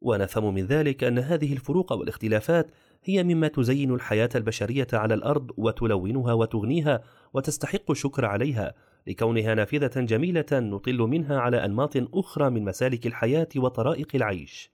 ونفهم 0.00 0.54
من 0.54 0.66
ذلك 0.66 1.04
أن 1.04 1.18
هذه 1.18 1.52
الفروق 1.52 1.92
والاختلافات 1.92 2.70
هي 3.04 3.24
مما 3.24 3.48
تزين 3.48 3.94
الحياة 3.94 4.28
البشرية 4.34 4.86
على 4.92 5.14
الأرض 5.14 5.50
وتلونها 5.56 6.32
وتغنيها 6.32 7.02
وتستحق 7.34 7.90
الشكر 7.90 8.24
عليها 8.24 8.74
لكونها 9.06 9.54
نافذة 9.54 10.00
جميلة 10.00 10.46
نطل 10.52 10.98
منها 10.98 11.38
على 11.38 11.64
أنماط 11.64 11.92
أخرى 11.96 12.50
من 12.50 12.64
مسالك 12.64 13.06
الحياة 13.06 13.48
وطرائق 13.56 14.08
العيش. 14.14 14.70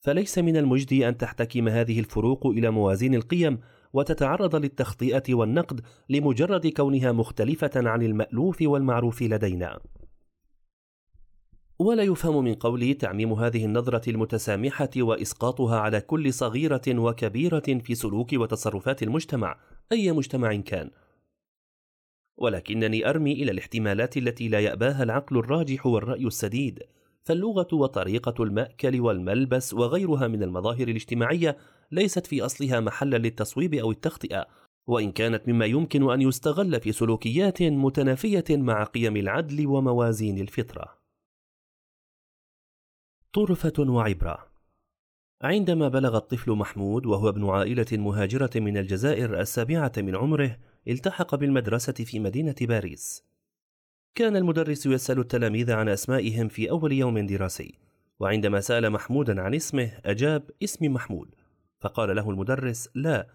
فليس 0.00 0.38
من 0.38 0.56
المجدي 0.56 1.08
أن 1.08 1.16
تحتكم 1.16 1.68
هذه 1.68 2.00
الفروق 2.00 2.46
إلى 2.46 2.70
موازين 2.70 3.14
القيم 3.14 3.58
وتتعرض 3.92 4.56
للتخطئة 4.56 5.34
والنقد 5.34 5.80
لمجرد 6.08 6.66
كونها 6.66 7.12
مختلفة 7.12 7.70
عن 7.76 8.02
المألوف 8.02 8.62
والمعروف 8.62 9.22
لدينا. 9.22 9.80
ولا 11.78 12.02
يفهم 12.02 12.44
من 12.44 12.54
قولي 12.54 12.94
تعميم 12.94 13.32
هذه 13.32 13.64
النظرة 13.64 14.10
المتسامحة 14.10 14.90
وإسقاطها 14.96 15.78
على 15.78 16.00
كل 16.00 16.32
صغيرة 16.32 16.82
وكبيرة 16.88 17.78
في 17.84 17.94
سلوك 17.94 18.32
وتصرفات 18.32 19.02
المجتمع 19.02 19.56
أي 19.92 20.12
مجتمع 20.12 20.56
كان. 20.56 20.90
ولكنني 22.36 23.10
أرمي 23.10 23.32
إلى 23.32 23.50
الاحتمالات 23.50 24.16
التي 24.16 24.48
لا 24.48 24.60
يأباها 24.60 25.02
العقل 25.02 25.38
الراجح 25.38 25.86
والرأي 25.86 26.26
السديد 26.26 26.82
فاللغة 27.24 27.68
وطريقة 27.72 28.44
المأكل 28.44 29.00
والملبس 29.00 29.74
وغيرها 29.74 30.28
من 30.28 30.42
المظاهر 30.42 30.88
الاجتماعية 30.88 31.56
ليست 31.92 32.26
في 32.26 32.42
أصلها 32.42 32.80
محلا 32.80 33.16
للتصويب 33.16 33.74
أو 33.74 33.90
التخطئة 33.90 34.46
وإن 34.86 35.12
كانت 35.12 35.48
مما 35.48 35.66
يمكن 35.66 36.10
أن 36.10 36.20
يستغل 36.22 36.80
في 36.80 36.92
سلوكيات 36.92 37.62
متنافية 37.62 38.44
مع 38.50 38.84
قيم 38.84 39.16
العدل 39.16 39.66
وموازين 39.66 40.38
الفطرة. 40.38 41.03
طرفة 43.34 43.72
وعبرة. 43.78 44.46
عندما 45.42 45.88
بلغ 45.88 46.16
الطفل 46.16 46.52
محمود 46.52 47.06
وهو 47.06 47.28
ابن 47.28 47.48
عائلة 47.48 47.86
مهاجرة 47.92 48.50
من 48.56 48.76
الجزائر 48.76 49.40
السابعة 49.40 49.92
من 49.98 50.16
عمره 50.16 50.56
التحق 50.88 51.34
بالمدرسة 51.34 51.92
في 51.92 52.18
مدينة 52.18 52.54
باريس. 52.60 53.24
كان 54.14 54.36
المدرس 54.36 54.86
يسأل 54.86 55.18
التلاميذ 55.18 55.72
عن 55.72 55.88
أسمائهم 55.88 56.48
في 56.48 56.70
أول 56.70 56.92
يوم 56.92 57.26
دراسي 57.26 57.78
وعندما 58.20 58.60
سأل 58.60 58.90
محمودا 58.90 59.42
عن 59.42 59.54
اسمه 59.54 59.92
أجاب 60.04 60.50
اسمي 60.64 60.88
محمود 60.88 61.34
فقال 61.80 62.16
له 62.16 62.30
المدرس 62.30 62.88
لا 62.94 63.26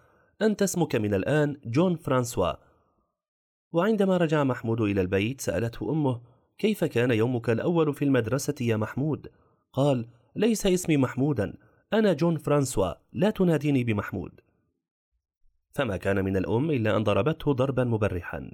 أنت 0.42 0.62
اسمك 0.62 0.96
من 0.96 1.14
الآن 1.14 1.58
جون 1.66 1.96
فرانسوا 1.96 2.54
وعندما 3.72 4.18
رجع 4.18 4.44
محمود 4.44 4.82
إلى 4.82 5.02
البيت 5.02 5.42
سألته 5.42 5.92
أمه 5.92 6.22
كيف 6.58 6.84
كان 6.84 7.12
يومك 7.12 7.50
الأول 7.50 7.94
في 7.94 8.06
المدرسة 8.06 8.56
يا 8.62 8.78
محمود؟ 8.78 9.28
قال 9.74 10.08
ليس 10.36 10.66
اسمي 10.66 10.98
محمودا 10.98 11.54
أنا 11.94 12.14
جون 12.14 12.38
فرانسوا 12.38 12.94
لا 13.14 13.30
تناديني 13.30 13.84
بمحمود. 13.84 14.42
فما 15.72 15.98
كان 15.98 16.26
من 16.26 16.38
الأم 16.38 16.72
إلا 16.72 16.98
أن 16.98 17.04
ضربته 17.04 17.54
ضربا 17.54 17.84
مبرحا. 17.84 18.52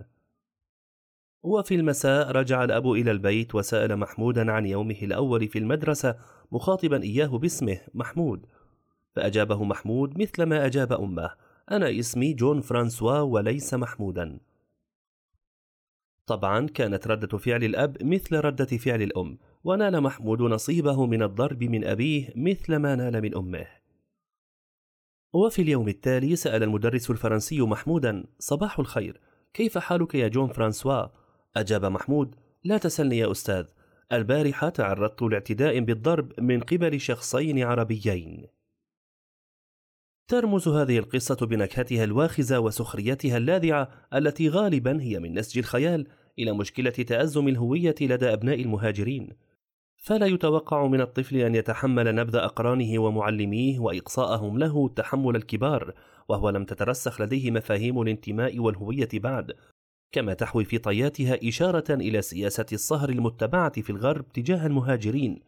وفي 1.44 1.76
المساء 1.76 2.32
رجع 2.32 2.64
الأب 2.64 2.92
إلى 2.92 3.12
البيت 3.12 3.56
وسأل 3.56 3.98
محمودا 3.98 4.52
عن 4.52 4.66
يومه 4.66 5.00
الأول 5.02 5.48
في 5.48 5.60
المدرسة 5.60 6.16
مخاطبا 6.52 7.04
إياه 7.04 7.28
باسمه 7.28 7.82
محمود. 7.94 8.46
فأجابه 9.16 9.64
محمود 9.64 10.22
مثل 10.22 10.44
ما 10.44 10.66
أجاب 10.66 10.94
أمه 10.94 11.32
أنا 11.72 12.00
اسمي 12.00 12.34
جون 12.34 12.62
فرانسوا 12.62 13.20
وليس 13.20 13.74
محمودا. 13.74 14.40
طبعا 16.28 16.68
كانت 16.68 17.08
ردة 17.08 17.38
فعل 17.38 17.64
الأب 17.64 18.04
مثل 18.04 18.36
ردة 18.36 18.66
فعل 18.78 19.02
الأم. 19.02 19.38
ونال 19.66 20.02
محمود 20.02 20.42
نصيبه 20.42 21.06
من 21.06 21.24
الضرب 21.24 21.64
من 21.64 21.86
أبيه 21.86 22.34
مثل 22.36 22.76
ما 22.76 22.96
نال 22.96 23.22
من 23.22 23.36
أمه. 23.36 23.68
وفي 25.34 25.62
اليوم 25.62 25.88
التالي 25.88 26.36
سأل 26.36 26.64
المدرس 26.64 27.12
الفرنسي 27.12 27.62
محمودا 27.62 28.24
صباح 28.40 28.80
الخير 28.80 29.20
كيف 29.54 29.78
حالك 29.78 30.16
يا 30.16 30.28
جون 30.28 30.48
فرانسوا؟ 30.48 31.08
أجاب 31.56 31.86
محمود 31.86 32.36
لا 32.64 32.78
تسلني 32.78 33.18
يا 33.18 33.32
أستاذ 33.32 33.66
البارحة 34.12 34.70
تعرضت 34.70 35.22
لاعتداء 35.22 35.80
بالضرب 35.80 36.40
من 36.40 36.60
قبل 36.60 37.02
شخصين 37.02 37.64
عربيين. 37.64 38.48
ترمز 40.28 40.68
هذه 40.68 40.98
القصة 41.00 41.46
بنكهتها 41.46 42.04
الواخزة 42.04 42.60
وسخريتها 42.60 43.38
اللاذعة 43.38 43.90
التي 44.14 44.50
غالبا 44.50 45.02
هي 45.02 45.20
من 45.20 45.34
نسج 45.34 45.58
الخيال 45.58 46.08
إلى 46.40 46.52
مشكلة 46.52 46.90
تأزم 46.90 47.48
الهوية 47.48 47.96
لدى 48.02 48.34
أبناء 48.34 48.62
المهاجرين. 48.62 49.30
فلا 50.06 50.26
يتوقع 50.26 50.88
من 50.88 51.02
الطفل 51.02 51.38
أن 51.38 51.56
يتحمل 51.56 52.16
نبذ 52.16 52.36
أقرانه 52.36 53.00
ومعلميه 53.00 53.80
وإقصاءهم 53.80 54.58
له 54.58 54.90
تحمل 54.90 55.36
الكبار 55.36 55.94
وهو 56.30 56.50
لم 56.50 56.66
تترسخ 56.66 57.22
لديه 57.22 57.52
مفاهيم 57.52 58.02
الانتماء 58.02 58.60
والهوية 58.60 59.10
بعد. 59.14 59.52
كما 60.12 60.34
تحوي 60.34 60.66
في 60.66 60.78
طياتها 60.78 61.40
إشارة 61.48 61.94
إلى 61.94 62.22
سياسة 62.22 62.66
الصهر 62.74 63.10
المتبعة 63.10 63.82
في 63.82 63.90
الغرب 63.90 64.32
تجاه 64.34 64.68
المهاجرين. 64.68 65.40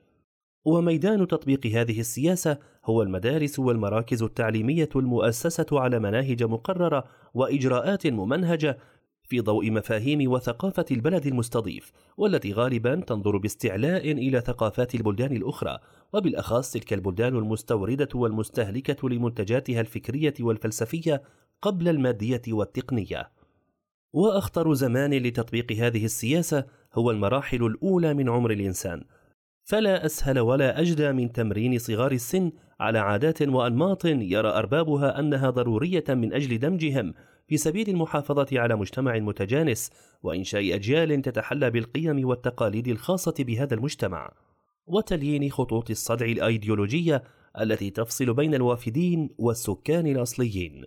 وميدان 0.66 1.28
تطبيق 1.28 1.66
هذه 1.68 2.00
السياسة 2.00 2.58
هو 2.86 3.02
المدارس 3.02 3.60
والمراكز 3.60 4.24
التعليمية 4.24 4.90
المؤسسة 4.96 5.66
على 5.72 6.00
مناهج 6.00 6.44
مقررة 6.44 7.04
وإجراءات 7.34 8.08
ممنهجة 8.08 8.78
في 9.28 9.40
ضوء 9.40 9.72
مفاهيم 9.72 10.32
وثقافة 10.32 10.86
البلد 10.92 11.28
المستضيف 11.28 11.92
والتي 12.18 12.54
غالبا 12.54 12.96
تنظر 12.96 13.38
باستعلاء 13.38 14.12
إلى 14.12 14.42
ثقافات 14.42 14.96
البلدان 14.96 15.36
الأخرى 15.36 15.80
وبالأخص 16.14 16.72
تلك 16.72 16.94
البلدان 16.94 17.36
المستوردة 17.36 18.10
والمستهلكة 18.16 19.10
لمنتجاتها 19.10 19.82
الفكرية 19.82 20.34
والفلسفية 20.40 21.24
قبل 21.62 21.88
المادية 21.88 22.42
والتقنية. 22.48 23.32
وأخطر 24.14 24.74
زمان 24.74 25.14
لتطبيق 25.14 25.72
هذه 25.72 26.06
السياسة 26.06 26.66
هو 26.94 27.12
المراحل 27.12 27.66
الأولى 27.66 28.14
من 28.14 28.30
عمر 28.30 28.52
الإنسان. 28.52 29.04
فلا 29.64 30.06
أسهل 30.06 30.40
ولا 30.40 30.82
أجدى 30.82 31.12
من 31.12 31.32
تمرين 31.32 31.80
صغار 31.80 32.12
السن 32.12 32.52
على 32.80 33.00
عادات 33.00 33.42
وأنماط 33.42 34.06
يرى 34.06 34.50
أربابها 34.50 35.20
أنها 35.20 35.50
ضرورية 35.50 36.04
من 36.10 36.34
أجل 36.34 36.60
دمجهم 36.60 37.14
في 37.48 37.58
سبيل 37.58 37.90
المحافظة 37.90 38.48
على 38.60 38.76
مجتمع 38.76 39.20
متجانس 39.20 39.92
وإنشاء 40.24 40.76
أجيال 40.76 41.22
تتحلى 41.22 41.72
بالقيم 41.72 42.28
والتقاليد 42.28 42.88
الخاصة 42.88 43.34
بهذا 43.40 43.74
المجتمع. 43.74 44.34
وتليين 44.86 45.52
خطوط 45.52 45.90
الصدع 45.90 46.26
الأيديولوجية 46.26 47.24
التي 47.60 47.90
تفصل 47.90 48.34
بين 48.34 48.56
الوافدين 48.56 49.30
والسكان 49.38 50.08
الأصليين. 50.08 50.86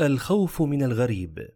الخوف 0.00 0.62
من 0.62 0.82
الغريب. 0.82 1.48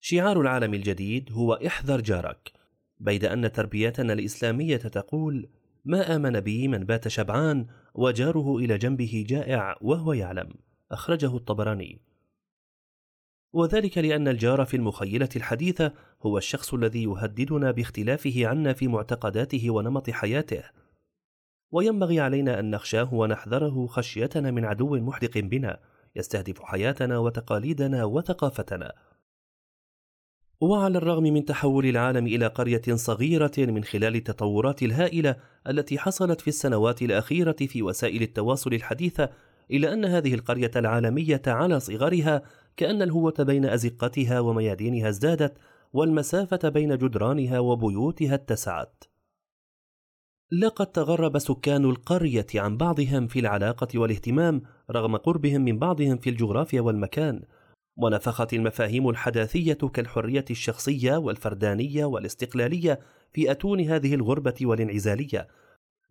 شعار 0.00 0.40
العالم 0.40 0.74
الجديد 0.74 1.32
هو 1.32 1.54
إحذر 1.66 2.00
جارك 2.00 2.52
بيد 2.98 3.24
أن 3.24 3.52
تربيتنا 3.52 4.12
الإسلامية 4.12 4.76
تقول 4.76 5.48
ما 5.84 6.16
آمن 6.16 6.40
بي 6.40 6.68
من 6.68 6.84
بات 6.84 7.08
شبعان 7.08 7.66
وجاره 7.94 8.56
إلى 8.56 8.78
جنبه 8.78 9.24
جائع 9.28 9.76
وهو 9.80 10.12
يعلم. 10.12 10.48
أخرجه 10.90 11.36
الطبراني. 11.36 12.00
وذلك 13.52 13.98
لأن 13.98 14.28
الجار 14.28 14.64
في 14.64 14.76
المخيلة 14.76 15.28
الحديثة 15.36 15.92
هو 16.22 16.38
الشخص 16.38 16.74
الذي 16.74 17.02
يهددنا 17.02 17.70
باختلافه 17.70 18.46
عنا 18.46 18.72
في 18.72 18.88
معتقداته 18.88 19.70
ونمط 19.70 20.10
حياته. 20.10 20.62
وينبغي 21.70 22.20
علينا 22.20 22.60
أن 22.60 22.70
نخشاه 22.70 23.14
ونحذره 23.14 23.86
خشيتنا 23.86 24.50
من 24.50 24.64
عدو 24.64 24.96
محدق 24.96 25.38
بنا 25.38 25.80
يستهدف 26.16 26.62
حياتنا 26.62 27.18
وتقاليدنا 27.18 28.04
وثقافتنا. 28.04 28.92
وعلى 30.62 30.98
الرغم 30.98 31.22
من 31.22 31.44
تحول 31.44 31.86
العالم 31.86 32.26
إلى 32.26 32.46
قرية 32.46 32.82
صغيرة 32.94 33.52
من 33.58 33.84
خلال 33.84 34.16
التطورات 34.16 34.82
الهائلة 34.82 35.36
التي 35.68 35.98
حصلت 35.98 36.40
في 36.40 36.48
السنوات 36.48 37.02
الأخيرة 37.02 37.52
في 37.52 37.82
وسائل 37.82 38.22
التواصل 38.22 38.74
الحديثة 38.74 39.30
إلا 39.70 39.92
أن 39.92 40.04
هذه 40.04 40.34
القرية 40.34 40.70
العالمية 40.76 41.42
على 41.46 41.80
صغرها 41.80 42.42
كأن 42.76 43.02
الهوة 43.02 43.34
بين 43.38 43.64
أزقتها 43.64 44.40
وميادينها 44.40 45.08
ازدادت 45.08 45.58
والمسافة 45.92 46.68
بين 46.68 46.98
جدرانها 46.98 47.58
وبيوتها 47.58 48.34
اتسعت. 48.34 49.04
لقد 50.52 50.86
تغرب 50.86 51.38
سكان 51.38 51.84
القرية 51.84 52.46
عن 52.54 52.76
بعضهم 52.76 53.26
في 53.26 53.38
العلاقة 53.38 53.98
والاهتمام 53.98 54.62
رغم 54.90 55.16
قربهم 55.16 55.60
من 55.60 55.78
بعضهم 55.78 56.16
في 56.16 56.30
الجغرافيا 56.30 56.80
والمكان، 56.80 57.42
ونفخت 57.96 58.52
المفاهيم 58.52 59.08
الحداثية 59.08 59.78
كالحرية 59.94 60.44
الشخصية 60.50 61.16
والفردانية 61.16 62.04
والاستقلالية 62.04 63.00
في 63.32 63.50
أتون 63.50 63.80
هذه 63.80 64.14
الغربة 64.14 64.54
والانعزالية، 64.62 65.48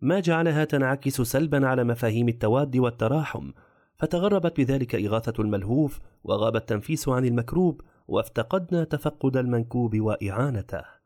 ما 0.00 0.20
جعلها 0.20 0.64
تنعكس 0.64 1.20
سلبا 1.20 1.66
على 1.66 1.84
مفاهيم 1.84 2.28
التواد 2.28 2.76
والتراحم 2.76 3.50
فتغربت 3.96 4.60
بذلك 4.60 4.94
إغاثة 4.94 5.42
الملهوف 5.42 6.00
وغاب 6.24 6.56
التنفيس 6.56 7.08
عن 7.08 7.24
المكروب 7.24 7.80
وافتقدنا 8.08 8.84
تفقد 8.84 9.36
المنكوب 9.36 10.00
وإعانته. 10.00 11.01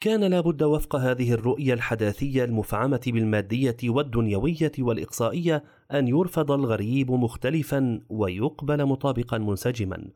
كان 0.00 0.24
لابد 0.24 0.62
وفق 0.62 0.96
هذه 0.96 1.32
الرؤية 1.32 1.74
الحداثية 1.74 2.44
المفعمة 2.44 3.00
بالمادية 3.06 3.76
والدنيوية 3.84 4.72
والإقصائية 4.78 5.64
أن 5.92 6.08
يرفض 6.08 6.52
الغريب 6.52 7.10
مختلفا 7.10 8.00
ويقبل 8.08 8.86
مطابقا 8.86 9.38
منسجما. 9.38 10.08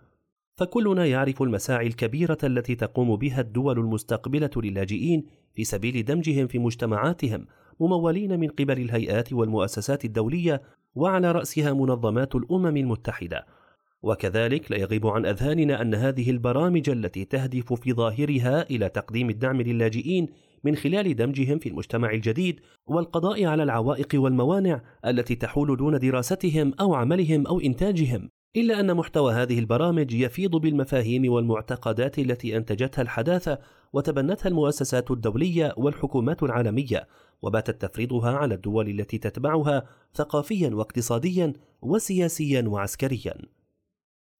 فكلنا 0.56 1.06
يعرف 1.06 1.42
المساعي 1.42 1.86
الكبيرة 1.86 2.38
التي 2.44 2.74
تقوم 2.74 3.16
بها 3.16 3.40
الدول 3.40 3.78
المستقبلة 3.78 4.50
للاجئين 4.56 5.26
في 5.54 5.64
سبيل 5.64 6.04
دمجهم 6.04 6.46
في 6.46 6.58
مجتمعاتهم 6.58 7.46
ممولين 7.80 8.40
من 8.40 8.48
قبل 8.48 8.80
الهيئات 8.80 9.32
والمؤسسات 9.32 10.04
الدولية 10.04 10.62
وعلى 10.94 11.32
رأسها 11.32 11.72
منظمات 11.72 12.34
الأمم 12.34 12.76
المتحدة. 12.76 13.46
وكذلك 14.04 14.70
لا 14.70 14.76
يغيب 14.76 15.06
عن 15.06 15.26
أذهاننا 15.26 15.82
أن 15.82 15.94
هذه 15.94 16.30
البرامج 16.30 16.90
التي 16.90 17.24
تهدف 17.24 17.72
في 17.72 17.92
ظاهرها 17.92 18.70
إلى 18.70 18.88
تقديم 18.88 19.30
الدعم 19.30 19.60
للاجئين 19.62 20.28
من 20.64 20.76
خلال 20.76 21.16
دمجهم 21.16 21.58
في 21.58 21.68
المجتمع 21.68 22.10
الجديد 22.10 22.60
والقضاء 22.86 23.44
على 23.44 23.62
العوائق 23.62 24.08
والموانع 24.14 24.82
التي 25.06 25.34
تحول 25.34 25.76
دون 25.76 25.98
دراستهم 25.98 26.72
أو 26.80 26.94
عملهم 26.94 27.46
أو 27.46 27.60
إنتاجهم. 27.60 28.28
إلا 28.56 28.80
أن 28.80 28.96
محتوى 28.96 29.32
هذه 29.32 29.58
البرامج 29.58 30.14
يفيض 30.14 30.56
بالمفاهيم 30.56 31.32
والمعتقدات 31.32 32.18
التي 32.18 32.56
أنتجتها 32.56 33.02
الحداثة 33.02 33.58
وتبنتها 33.92 34.48
المؤسسات 34.48 35.10
الدولية 35.10 35.74
والحكومات 35.76 36.42
العالمية 36.42 37.06
وباتت 37.42 37.86
تفرضها 37.86 38.32
على 38.32 38.54
الدول 38.54 38.88
التي 38.88 39.18
تتبعها 39.18 39.82
ثقافيا 40.14 40.70
واقتصاديا 40.74 41.52
وسياسيا 41.82 42.64
وعسكريا. 42.68 43.34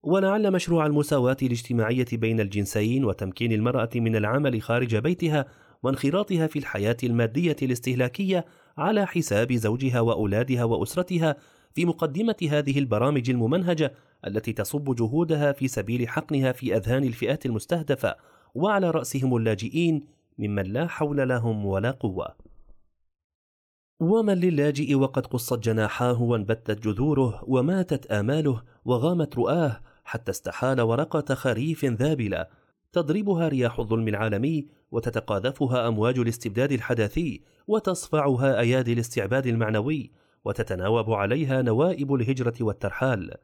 ولعل 0.05 0.51
مشروع 0.51 0.87
المساواة 0.87 1.37
الاجتماعية 1.43 2.07
بين 2.13 2.41
الجنسين 2.41 3.05
وتمكين 3.05 3.53
المرأة 3.53 3.91
من 3.95 4.17
العمل 4.17 4.63
خارج 4.63 4.97
بيتها 4.97 5.47
وانخراطها 5.83 6.47
في 6.47 6.59
الحياة 6.59 6.97
المادية 7.05 7.57
الاستهلاكية 7.63 8.45
على 8.79 9.07
حساب 9.07 9.53
زوجها 9.53 10.01
وأولادها 10.01 10.65
وأسرتها 10.65 11.37
في 11.75 11.85
مقدمة 11.85 12.37
هذه 12.51 12.79
البرامج 12.79 13.31
الممنهجة 13.31 13.93
التي 14.27 14.53
تصب 14.53 14.95
جهودها 14.95 15.53
في 15.53 15.69
سبيل 15.69 16.09
حقنها 16.09 16.53
في 16.53 16.77
أذهان 16.77 17.05
الفئات 17.05 17.47
المستهدفة 17.47 18.17
وعلى 18.55 18.91
رأسهم 18.91 19.37
اللاجئين 19.37 20.07
ممن 20.39 20.63
لا 20.63 20.87
حول 20.87 21.29
لهم 21.29 21.67
ولا 21.67 21.91
قوة. 21.91 22.35
ومن 24.01 24.35
للاجئ 24.35 24.95
وقد 24.95 25.27
قصت 25.27 25.59
جناحاه 25.59 26.23
وانبتت 26.23 26.89
جذوره 26.89 27.45
وماتت 27.47 28.07
آماله 28.07 28.63
وغامت 28.85 29.37
رؤاه 29.37 29.81
حتى 30.05 30.31
استحال 30.31 30.81
ورقة 30.81 31.35
خريف 31.35 31.85
ذابلة. 31.85 32.47
تضربها 32.93 33.49
رياح 33.49 33.81
الظلم 33.81 34.09
العالمي 34.09 34.67
وتتقاذفها 34.91 35.89
أمواج 35.89 36.19
الاستبداد 36.19 36.73
الحداثي 36.73 37.43
وتصفعها 37.67 38.61
أيادي 38.61 38.93
الاستعباد 38.93 39.47
المعنوي 39.47 40.13
وتتناوب 40.45 41.11
عليها 41.11 41.63
نوائب 41.63 42.15
الهجرة 42.15 42.55
والترحال. 42.61 43.35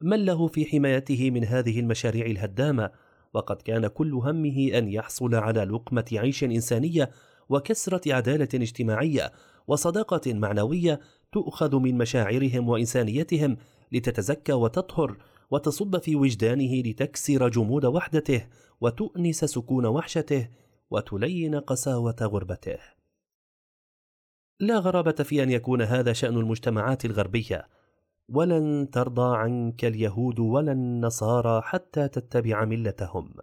من 0.00 0.24
له 0.24 0.46
في 0.46 0.66
حمايته 0.66 1.30
من 1.30 1.44
هذه 1.44 1.80
المشاريع 1.80 2.26
الهدامة؟ 2.26 2.90
وقد 3.34 3.62
كان 3.62 3.86
كل 3.86 4.14
همه 4.14 4.70
أن 4.74 4.88
يحصل 4.88 5.34
على 5.34 5.64
لقمة 5.64 6.04
عيش 6.12 6.44
إنسانية 6.44 7.10
وكسرة 7.48 8.14
عدالة 8.14 8.48
اجتماعية 8.54 9.32
وصداقة 9.66 10.34
معنوية 10.34 11.00
تؤخذ 11.32 11.76
من 11.76 11.98
مشاعرهم 11.98 12.68
وإنسانيتهم 12.68 13.56
لتتزكى 13.92 14.52
وتطهر 14.52 15.16
وتصب 15.50 15.98
في 15.98 16.16
وجدانه 16.16 16.82
لتكسر 16.82 17.48
جمود 17.48 17.84
وحدته 17.84 18.46
وتؤنس 18.80 19.44
سكون 19.44 19.86
وحشته 19.86 20.48
وتلين 20.90 21.54
قساوة 21.54 22.16
غربته. 22.22 22.78
لا 24.60 24.78
غرابة 24.78 25.12
في 25.12 25.42
أن 25.42 25.50
يكون 25.50 25.82
هذا 25.82 26.12
شأن 26.12 26.36
المجتمعات 26.36 27.04
الغربية، 27.04 27.68
ولن 28.28 28.90
ترضى 28.90 29.36
عنك 29.36 29.84
اليهود 29.84 30.38
ولا 30.38 30.72
النصارى 30.72 31.62
حتى 31.62 32.08
تتبع 32.08 32.64
ملتهم. 32.64 33.34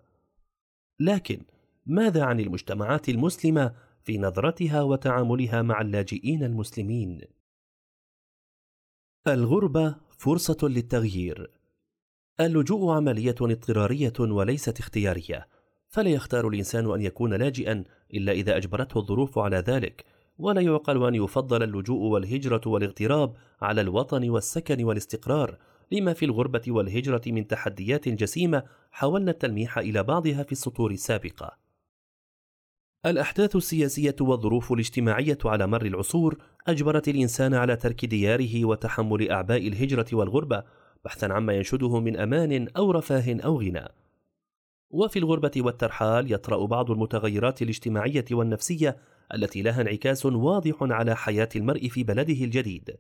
لكن 1.00 1.46
ماذا 1.86 2.24
عن 2.24 2.40
المجتمعات 2.40 3.10
المسلمة 3.10 3.76
في 4.02 4.18
نظرتها 4.18 4.82
وتعاملها 4.82 5.62
مع 5.62 5.82
اللاجئين 5.82 6.44
المسلمين؟ 6.44 7.22
الغربة 9.28 9.96
فرصة 10.18 10.58
للتغيير. 10.64 11.57
اللجوء 12.40 12.92
عملية 12.92 13.36
اضطرارية 13.42 14.14
وليست 14.20 14.80
اختيارية، 14.80 15.48
فلا 15.90 16.10
يختار 16.10 16.48
الإنسان 16.48 16.92
أن 16.92 17.02
يكون 17.02 17.34
لاجئا 17.34 17.84
إلا 18.14 18.32
إذا 18.32 18.58
أجبرته 18.58 18.98
الظروف 18.98 19.40
على 19.40 19.58
ذلك، 19.58 20.06
ولا 20.38 20.62
يعقل 20.62 21.08
أن 21.08 21.16
يفضل 21.16 21.64
اللجوء 21.64 22.02
والهجرة 22.02 22.62
والاغتراب 22.66 23.34
على 23.62 23.82
الوطن 23.82 24.30
والسكن 24.30 24.84
والاستقرار، 24.84 25.58
لما 25.92 26.14
في 26.14 26.26
الغربة 26.26 26.62
والهجرة 26.68 27.22
من 27.28 27.48
تحديات 27.48 28.10
جسيمة 28.10 28.64
حاولنا 28.92 29.32
التلميح 29.32 29.78
إلى 29.78 30.04
بعضها 30.04 30.44
في 30.44 30.52
السطور 30.52 30.92
السابقة. 30.92 31.58
الأحداث 33.06 33.56
السياسية 33.56 34.16
والظروف 34.22 34.74
الاجتماعية 34.74 35.38
على 35.46 35.68
مر 35.68 35.86
العصور 35.86 36.38
أجبرت 36.68 37.08
الإنسان 37.08 37.54
على 37.54 37.76
ترك 37.76 38.06
دياره 38.06 38.66
وتحمل 38.66 39.32
أعباء 39.32 39.68
الهجرة 39.68 40.08
والغربة 40.14 40.64
بحثا 41.08 41.26
عما 41.26 41.54
ينشده 41.54 42.00
من 42.00 42.18
أمان 42.18 42.68
أو 42.78 42.92
رفاه 42.92 43.38
أو 43.46 43.62
غنى. 43.62 43.86
وفي 44.90 45.20
الغربة 45.20 45.52
والترحال 45.58 46.34
يطرأ 46.34 46.66
بعض 46.66 46.92
المتغيرات 46.92 47.62
الاجتماعية 47.62 48.26
والنفسية 48.32 48.98
التي 49.34 49.62
لها 49.62 49.82
انعكاس 49.82 50.26
واضح 50.26 50.76
على 50.82 51.16
حياة 51.16 51.50
المرء 51.56 51.88
في 51.88 52.04
بلده 52.04 52.44
الجديد. 52.46 52.98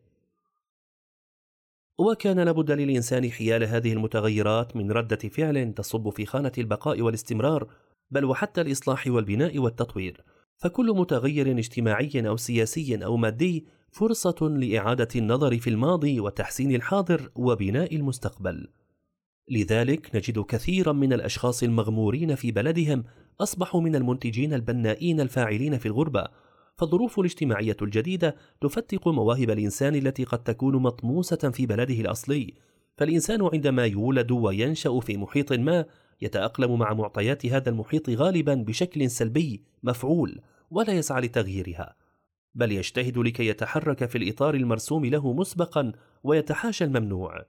وكان 2.00 2.40
لابد 2.40 2.72
للإنسان 2.72 3.32
حيال 3.32 3.64
هذه 3.64 3.94
المتغيرات 3.94 4.76
من 4.76 4.92
ردة 4.92 5.30
فعل 5.30 5.74
تصب 5.74 6.10
في 6.10 6.26
خانة 6.26 6.52
البقاء 6.58 7.02
والاستمرار 7.02 7.68
بل 8.12 8.26
وحتى 8.26 8.62
الإصلاح 8.62 9.08
والبناء 9.08 9.60
والتطوير 9.60 10.24
فكل 10.58 10.96
متغير 10.96 11.52
اجتماعي 11.60 12.12
أو 12.16 12.38
سياسي 12.38 13.06
أو 13.06 13.18
مادي 13.18 13.68
فرصة 13.92 14.36
لإعادة 14.42 15.08
النظر 15.16 15.58
في 15.58 15.70
الماضي 15.70 16.20
وتحسين 16.20 16.76
الحاضر 16.76 17.32
وبناء 17.36 17.96
المستقبل. 17.96 18.68
لذلك 19.50 20.16
نجد 20.16 20.40
كثيرا 20.40 20.92
من 20.92 21.14
الأشخاص 21.14 21.64
المغمورين 21.64 22.36
في 22.36 22.52
بلدهم 22.52 23.04
أصبحوا 23.42 23.82
من 23.82 23.96
المنتجين 23.96 24.54
البنائين 24.54 25.22
الفاعلين 25.22 25.78
في 25.78 25.86
الغربة 25.86 26.28
فالظروف 26.78 27.20
الاجتماعية 27.20 27.78
الجديدة 27.82 28.36
تفتق 28.62 29.08
مواهب 29.08 29.50
الإنسان 29.50 29.96
التي 29.96 30.24
قد 30.24 30.44
تكون 30.44 30.76
مطموسة 30.76 31.52
في 31.54 31.66
بلده 31.66 32.02
الأصلي. 32.02 32.54
فالإنسان 32.98 33.50
عندما 33.54 33.86
يولد 33.86 34.32
وينشأ 34.32 35.00
في 35.00 35.18
محيط 35.18 35.54
ما 35.54 35.86
يتأقلم 36.22 36.80
مع 36.80 36.94
معطيات 36.94 37.46
هذا 37.46 37.70
المحيط 37.70 38.10
غالبا 38.10 38.54
بشكل 38.54 39.10
سلبي 39.10 39.64
مفعول 39.84 40.42
ولا 40.72 40.94
يسعى 40.94 41.22
لتغييرها. 41.22 42.07
بل 42.58 42.72
يجتهد 42.72 43.18
لكي 43.18 43.48
يتحرك 43.48 44.06
في 44.06 44.18
الإطار 44.18 44.56
المرسوم 44.56 45.06
له 45.06 45.34
مسبقا 45.34 45.92
ويتحاشى 46.24 46.84
الممنوع. 46.84 47.46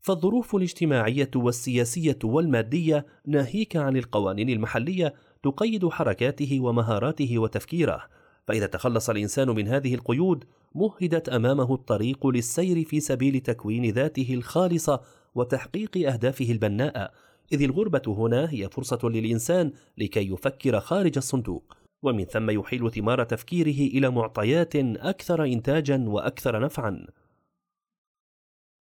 فالظروف 0.00 0.56
الاجتماعية 0.56 1.30
والسياسية 1.36 2.18
والمادية 2.24 3.06
ناهيك 3.26 3.76
عن 3.76 3.96
القوانين 3.96 4.50
المحلية 4.50 5.14
تقيد 5.42 5.88
حركاته 5.88 6.60
ومهاراته 6.60 7.38
وتفكيره 7.38 8.02
فإذا 8.48 8.66
تخلص 8.66 9.10
الإنسان 9.10 9.48
من 9.48 9.68
هذه 9.68 9.94
القيود 9.94 10.44
مهدت 10.74 11.28
أمامه 11.28 11.74
الطريق 11.74 12.26
للسير 12.26 12.84
في 12.84 13.00
سبيل 13.00 13.40
تكوين 13.40 13.90
ذاته 13.90 14.34
الخالصة 14.34 15.00
وتحقيق 15.34 16.12
أهدافه 16.12 16.52
البناءة 16.52 17.10
إذ 17.52 17.62
الغربة 17.62 18.02
هنا 18.06 18.52
هي 18.52 18.68
فرصة 18.68 18.98
للإنسان 19.04 19.72
لكي 19.98 20.32
يفكر 20.32 20.80
خارج 20.80 21.16
الصندوق. 21.16 21.79
ومن 22.02 22.24
ثم 22.24 22.50
يحيل 22.50 22.90
ثمار 22.90 23.24
تفكيره 23.24 23.96
إلى 23.96 24.10
معطيات 24.10 24.76
أكثر 24.76 25.44
إنتاجا 25.44 26.04
وأكثر 26.08 26.60
نفعا. 26.60 27.06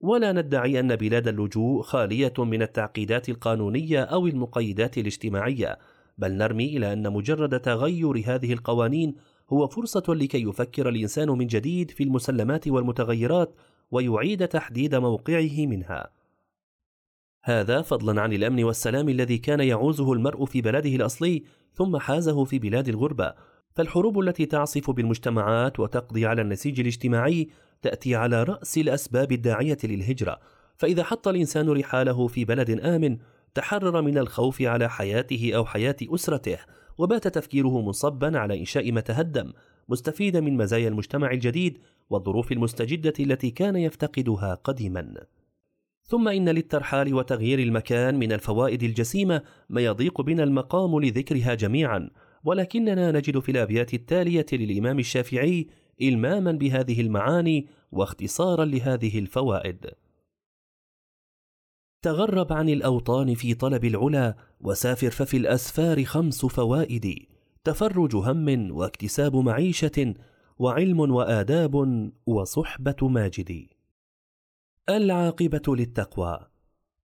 ولا 0.02 0.32
ندعي 0.32 0.80
أن 0.80 0.96
بلاد 0.96 1.28
اللجوء 1.28 1.82
خالية 1.82 2.34
من 2.38 2.62
التعقيدات 2.62 3.30
القانونية 3.30 4.04
أو 4.04 4.28
المقيدات 4.28 4.98
الاجتماعية 4.98 5.80
بل 6.18 6.38
نرمي 6.38 6.78
إلى 6.78 6.94
أن 6.94 7.14
مجرد 7.14 7.60
تغير 7.60 8.24
هذه 8.26 8.54
القوانين 8.54 9.16
هو 9.50 9.68
فرصة 9.68 10.04
لكي 10.10 10.42
يفكر 10.42 10.90
الإنسان 10.90 11.30
من 11.30 11.48
جديد 11.48 11.92
في 11.92 12.04
المسلمات 12.04 12.68
والمتغيرات 12.68 13.56
ويعيد 13.92 14.48
تحديد 14.48 14.96
موقعه 14.96 15.66
منها. 15.66 16.19
هذا 17.44 17.82
فضلا 17.82 18.22
عن 18.22 18.34
الأمن 18.34 18.64
والسلام 18.64 19.10
الذي 19.10 19.38
كان 19.38 19.60
يعوزه 19.60 20.14
المرء 20.14 20.46
في 20.46 20.62
بلده 20.62 20.90
الأصلي 20.90 21.44
ثم 21.74 21.98
حازه 21.98 22.44
في 22.44 22.60
بلاد 22.60 22.88
الغربة. 22.88 23.34
فالحروب 23.76 24.20
التي 24.20 24.46
تعصف 24.46 24.92
بالمجتمعات 24.92 25.80
وتقضي 25.80 26.26
على 26.26 26.42
النسيج 26.42 26.80
الاجتماعي 26.80 27.48
تأتي 27.82 28.16
على 28.16 28.44
رأس 28.44 28.78
الأسباب 28.78 29.32
الداعية 29.32 29.78
للهجرة. 29.84 30.40
فإذا 30.78 31.04
حط 31.04 31.28
الإنسان 31.28 31.70
رحاله 31.70 32.28
في 32.28 32.46
بلد 32.46 32.70
آمن 32.70 33.18
تحرر 33.56 34.02
من 34.02 34.18
الخوف 34.18 34.62
على 34.62 34.90
حياته 34.90 35.52
أو 35.56 35.66
حياة 35.66 35.96
أسرته 36.04 36.58
وبات 36.98 37.28
تفكيره 37.28 37.82
مصبا 37.82 38.40
على 38.40 38.60
إنشاء 38.60 38.92
ما 38.92 39.02
تهدم 39.02 39.54
مستفيدا 39.90 40.40
من 40.40 40.58
مزايا 40.58 40.88
المجتمع 40.88 41.32
الجديد 41.32 41.78
والظروف 42.10 42.52
المستجدة 42.52 43.14
التي 43.20 43.52
كان 43.52 43.76
يفتقدها 43.76 44.54
قديما. 44.54 45.16
ثم 46.10 46.28
إن 46.28 46.50
للترحال 46.50 47.14
وتغيير 47.14 47.60
المكان 47.60 48.20
من 48.20 48.32
الفوائد 48.32 48.84
الجسيمة 48.84 49.42
ما 49.70 49.82
يضيق 49.82 50.22
بنا 50.22 50.44
المقام 50.44 51.00
لذكرها 51.00 51.54
جميعا 51.54 52.10
ولكننا 52.44 53.12
نجد 53.12 53.40
في 53.40 53.52
الأبيات 53.52 53.94
التالية 53.94 54.46
للإمام 54.54 55.00
الشافعي 55.00 55.68
إلماما 56.02 56.52
بهذه 56.52 57.02
المعاني 57.02 57.68
واختصارا 57.92 58.66
لهذه 58.66 59.20
الفوائد. 59.20 59.86
تغرب 62.02 62.54
عن 62.54 62.70
الأوطان 62.70 63.36
في 63.36 63.54
طلب 63.54 63.86
العلا 63.86 64.36
وسافر 64.62 65.10
ففي 65.10 65.38
الأسفار 65.38 66.04
خمس 66.04 66.46
فوائد 66.46 67.26
تفرج 67.64 68.16
هم 68.16 68.72
واكتساب 68.72 69.36
معيشة 69.36 70.14
وعلم 70.60 71.00
وآداب 71.00 72.12
وصحبة 72.26 73.08
ماجد. 73.08 73.79
العاقبة 74.90 75.62
للتقوى. 75.68 76.40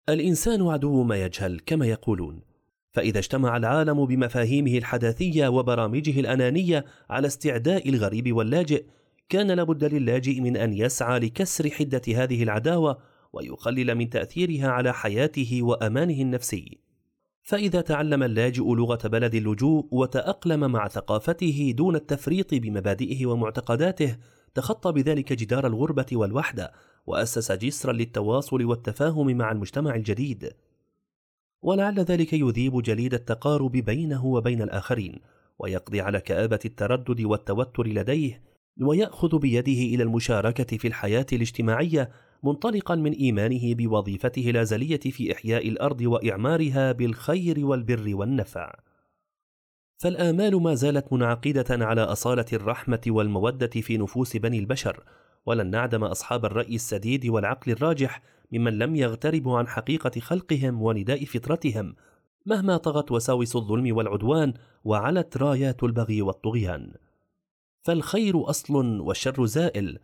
الإنسان 0.10 0.68
عدو 0.68 1.04
ما 1.04 1.16
يجهل 1.16 1.60
كما 1.66 1.86
يقولون. 1.86 2.42
فإذا 2.92 3.20
اجتمع 3.20 3.58
العالم 3.58 4.06
بمفاهيمه 4.06 4.78
الحداثية 4.78 5.48
وبرامجه 5.48 6.20
الأنانية 6.20 6.86
على 7.10 7.28
استعداء 7.28 7.90
الغريب 7.90 8.36
واللاجئ 8.36 8.86
كان 9.30 9.52
لابد 9.52 9.84
للاجئ 9.84 10.40
من 10.40 10.58
أن 10.58 10.74
يسعى 10.74 11.20
لكسر 11.20 11.70
حدة 11.70 12.02
هذه 12.08 12.44
العداوة 12.44 12.98
ويقلل 13.34 13.96
من 13.96 14.10
تأثيرها 14.10 14.68
على 14.68 14.94
حياته 14.94 15.60
وأمانه 15.64 16.22
النفسي. 16.22 16.78
فإذا 17.44 17.82
تعلم 17.82 18.24
اللاجئ 18.24 18.64
لغة 18.64 19.08
بلد 19.08 19.36
اللجوء 19.36 19.88
وتأقلم 19.92 20.72
مع 20.72 20.88
ثقافته 20.88 21.74
دون 21.78 21.96
التفريط 21.96 22.54
بمبادئه 22.54 23.26
ومعتقداته 23.26 24.18
تخطى 24.56 24.92
بذلك 24.92 25.34
جدار 25.34 25.68
الغربة 25.68 26.06
والوحدة 26.12 26.72
وأسس 27.06 27.52
جسرا 27.52 27.94
للتواصل 27.94 28.66
والتفاهم 28.66 29.38
مع 29.38 29.52
المجتمع 29.52 29.96
الجديد 29.96 30.54
ولعل 31.62 32.00
ذلك 32.00 32.34
يذيب 32.34 32.82
جليد 32.82 33.14
التقارب 33.14 33.72
بينه 33.72 34.26
وبين 34.26 34.62
الآخرين 34.62 35.20
ويقضي 35.60 36.02
على 36.02 36.22
كآبة 36.22 36.60
التردد 36.66 37.22
والتوتر 37.22 37.88
لديه 37.88 38.42
ويأخذ 38.82 39.40
بيده 39.40 39.96
إلى 39.96 40.04
المشاركة 40.04 40.78
في 40.78 40.88
الحياة 40.88 41.26
الاجتماعية 41.34 42.12
منطلقا 42.44 42.96
من 42.96 43.12
إيمانه 43.12 43.76
بوظيفته 43.76 44.50
الأزلية 44.50 45.00
في 45.00 45.32
إحياء 45.32 45.70
الأرض 45.70 46.02
وإعمارها 46.02 46.92
بالخير 46.92 47.66
والبر 47.66 48.16
والنفع. 48.16 48.74
فالآمال 50.02 50.62
ما 50.62 50.76
زالت 50.76 51.14
منعقدة 51.14 51.66
على 51.70 52.02
أصالة 52.02 52.46
الرحمة 52.54 53.02
والمودة 53.08 53.68
في 53.68 53.98
نفوس 53.98 54.38
بني 54.38 54.60
البشر، 54.60 55.04
ولن 55.46 55.70
نعدم 55.70 56.04
أصحاب 56.04 56.46
الرأي 56.46 56.76
السديد 56.76 57.26
والعقل 57.26 57.72
الراجح 57.72 58.22
ممن 58.52 58.78
لم 58.80 58.96
يغتربوا 58.96 59.58
عن 59.58 59.68
حقيقة 59.68 60.20
خلقهم 60.20 60.82
ونداء 60.82 61.26
فطرتهم، 61.26 61.96
مهما 62.46 62.78
طغت 62.78 63.12
وساوس 63.12 63.56
الظلم 63.56 63.96
والعدوان 63.96 64.54
وعلت 64.84 65.38
رايات 65.38 65.84
البغي 65.84 66.22
والطغيان. 66.22 66.94
فالخير 67.84 68.50
أصل 68.50 69.00
والشر 69.00 69.46
زائل، 69.46 70.00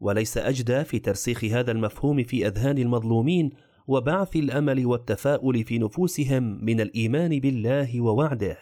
وليس 0.00 0.38
أجدى 0.38 0.84
في 0.84 0.98
ترسيخ 0.98 1.44
هذا 1.44 1.72
المفهوم 1.72 2.22
في 2.22 2.46
أذهان 2.46 2.78
المظلومين 2.78 3.50
وبعث 3.86 4.36
الأمل 4.36 4.86
والتفاؤل 4.86 5.64
في 5.64 5.78
نفوسهم 5.78 6.64
من 6.64 6.80
الإيمان 6.80 7.40
بالله 7.40 8.00
ووعده 8.00 8.58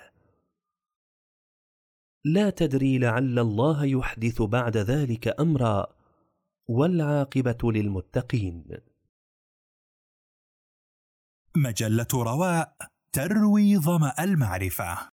لا 2.25 2.51
تدري 2.51 2.99
لعل 2.99 3.39
الله 3.39 3.85
يحدث 3.85 4.43
بعد 4.43 4.77
ذلك 4.77 5.41
أمرا 5.41 5.87
والعاقبة 6.69 7.73
للمتقين. 7.73 8.65
مجلة 11.57 12.07
رواء 12.15 12.77
تروي 13.13 13.79
ظما 13.79 14.25
المعرفة. 14.25 14.99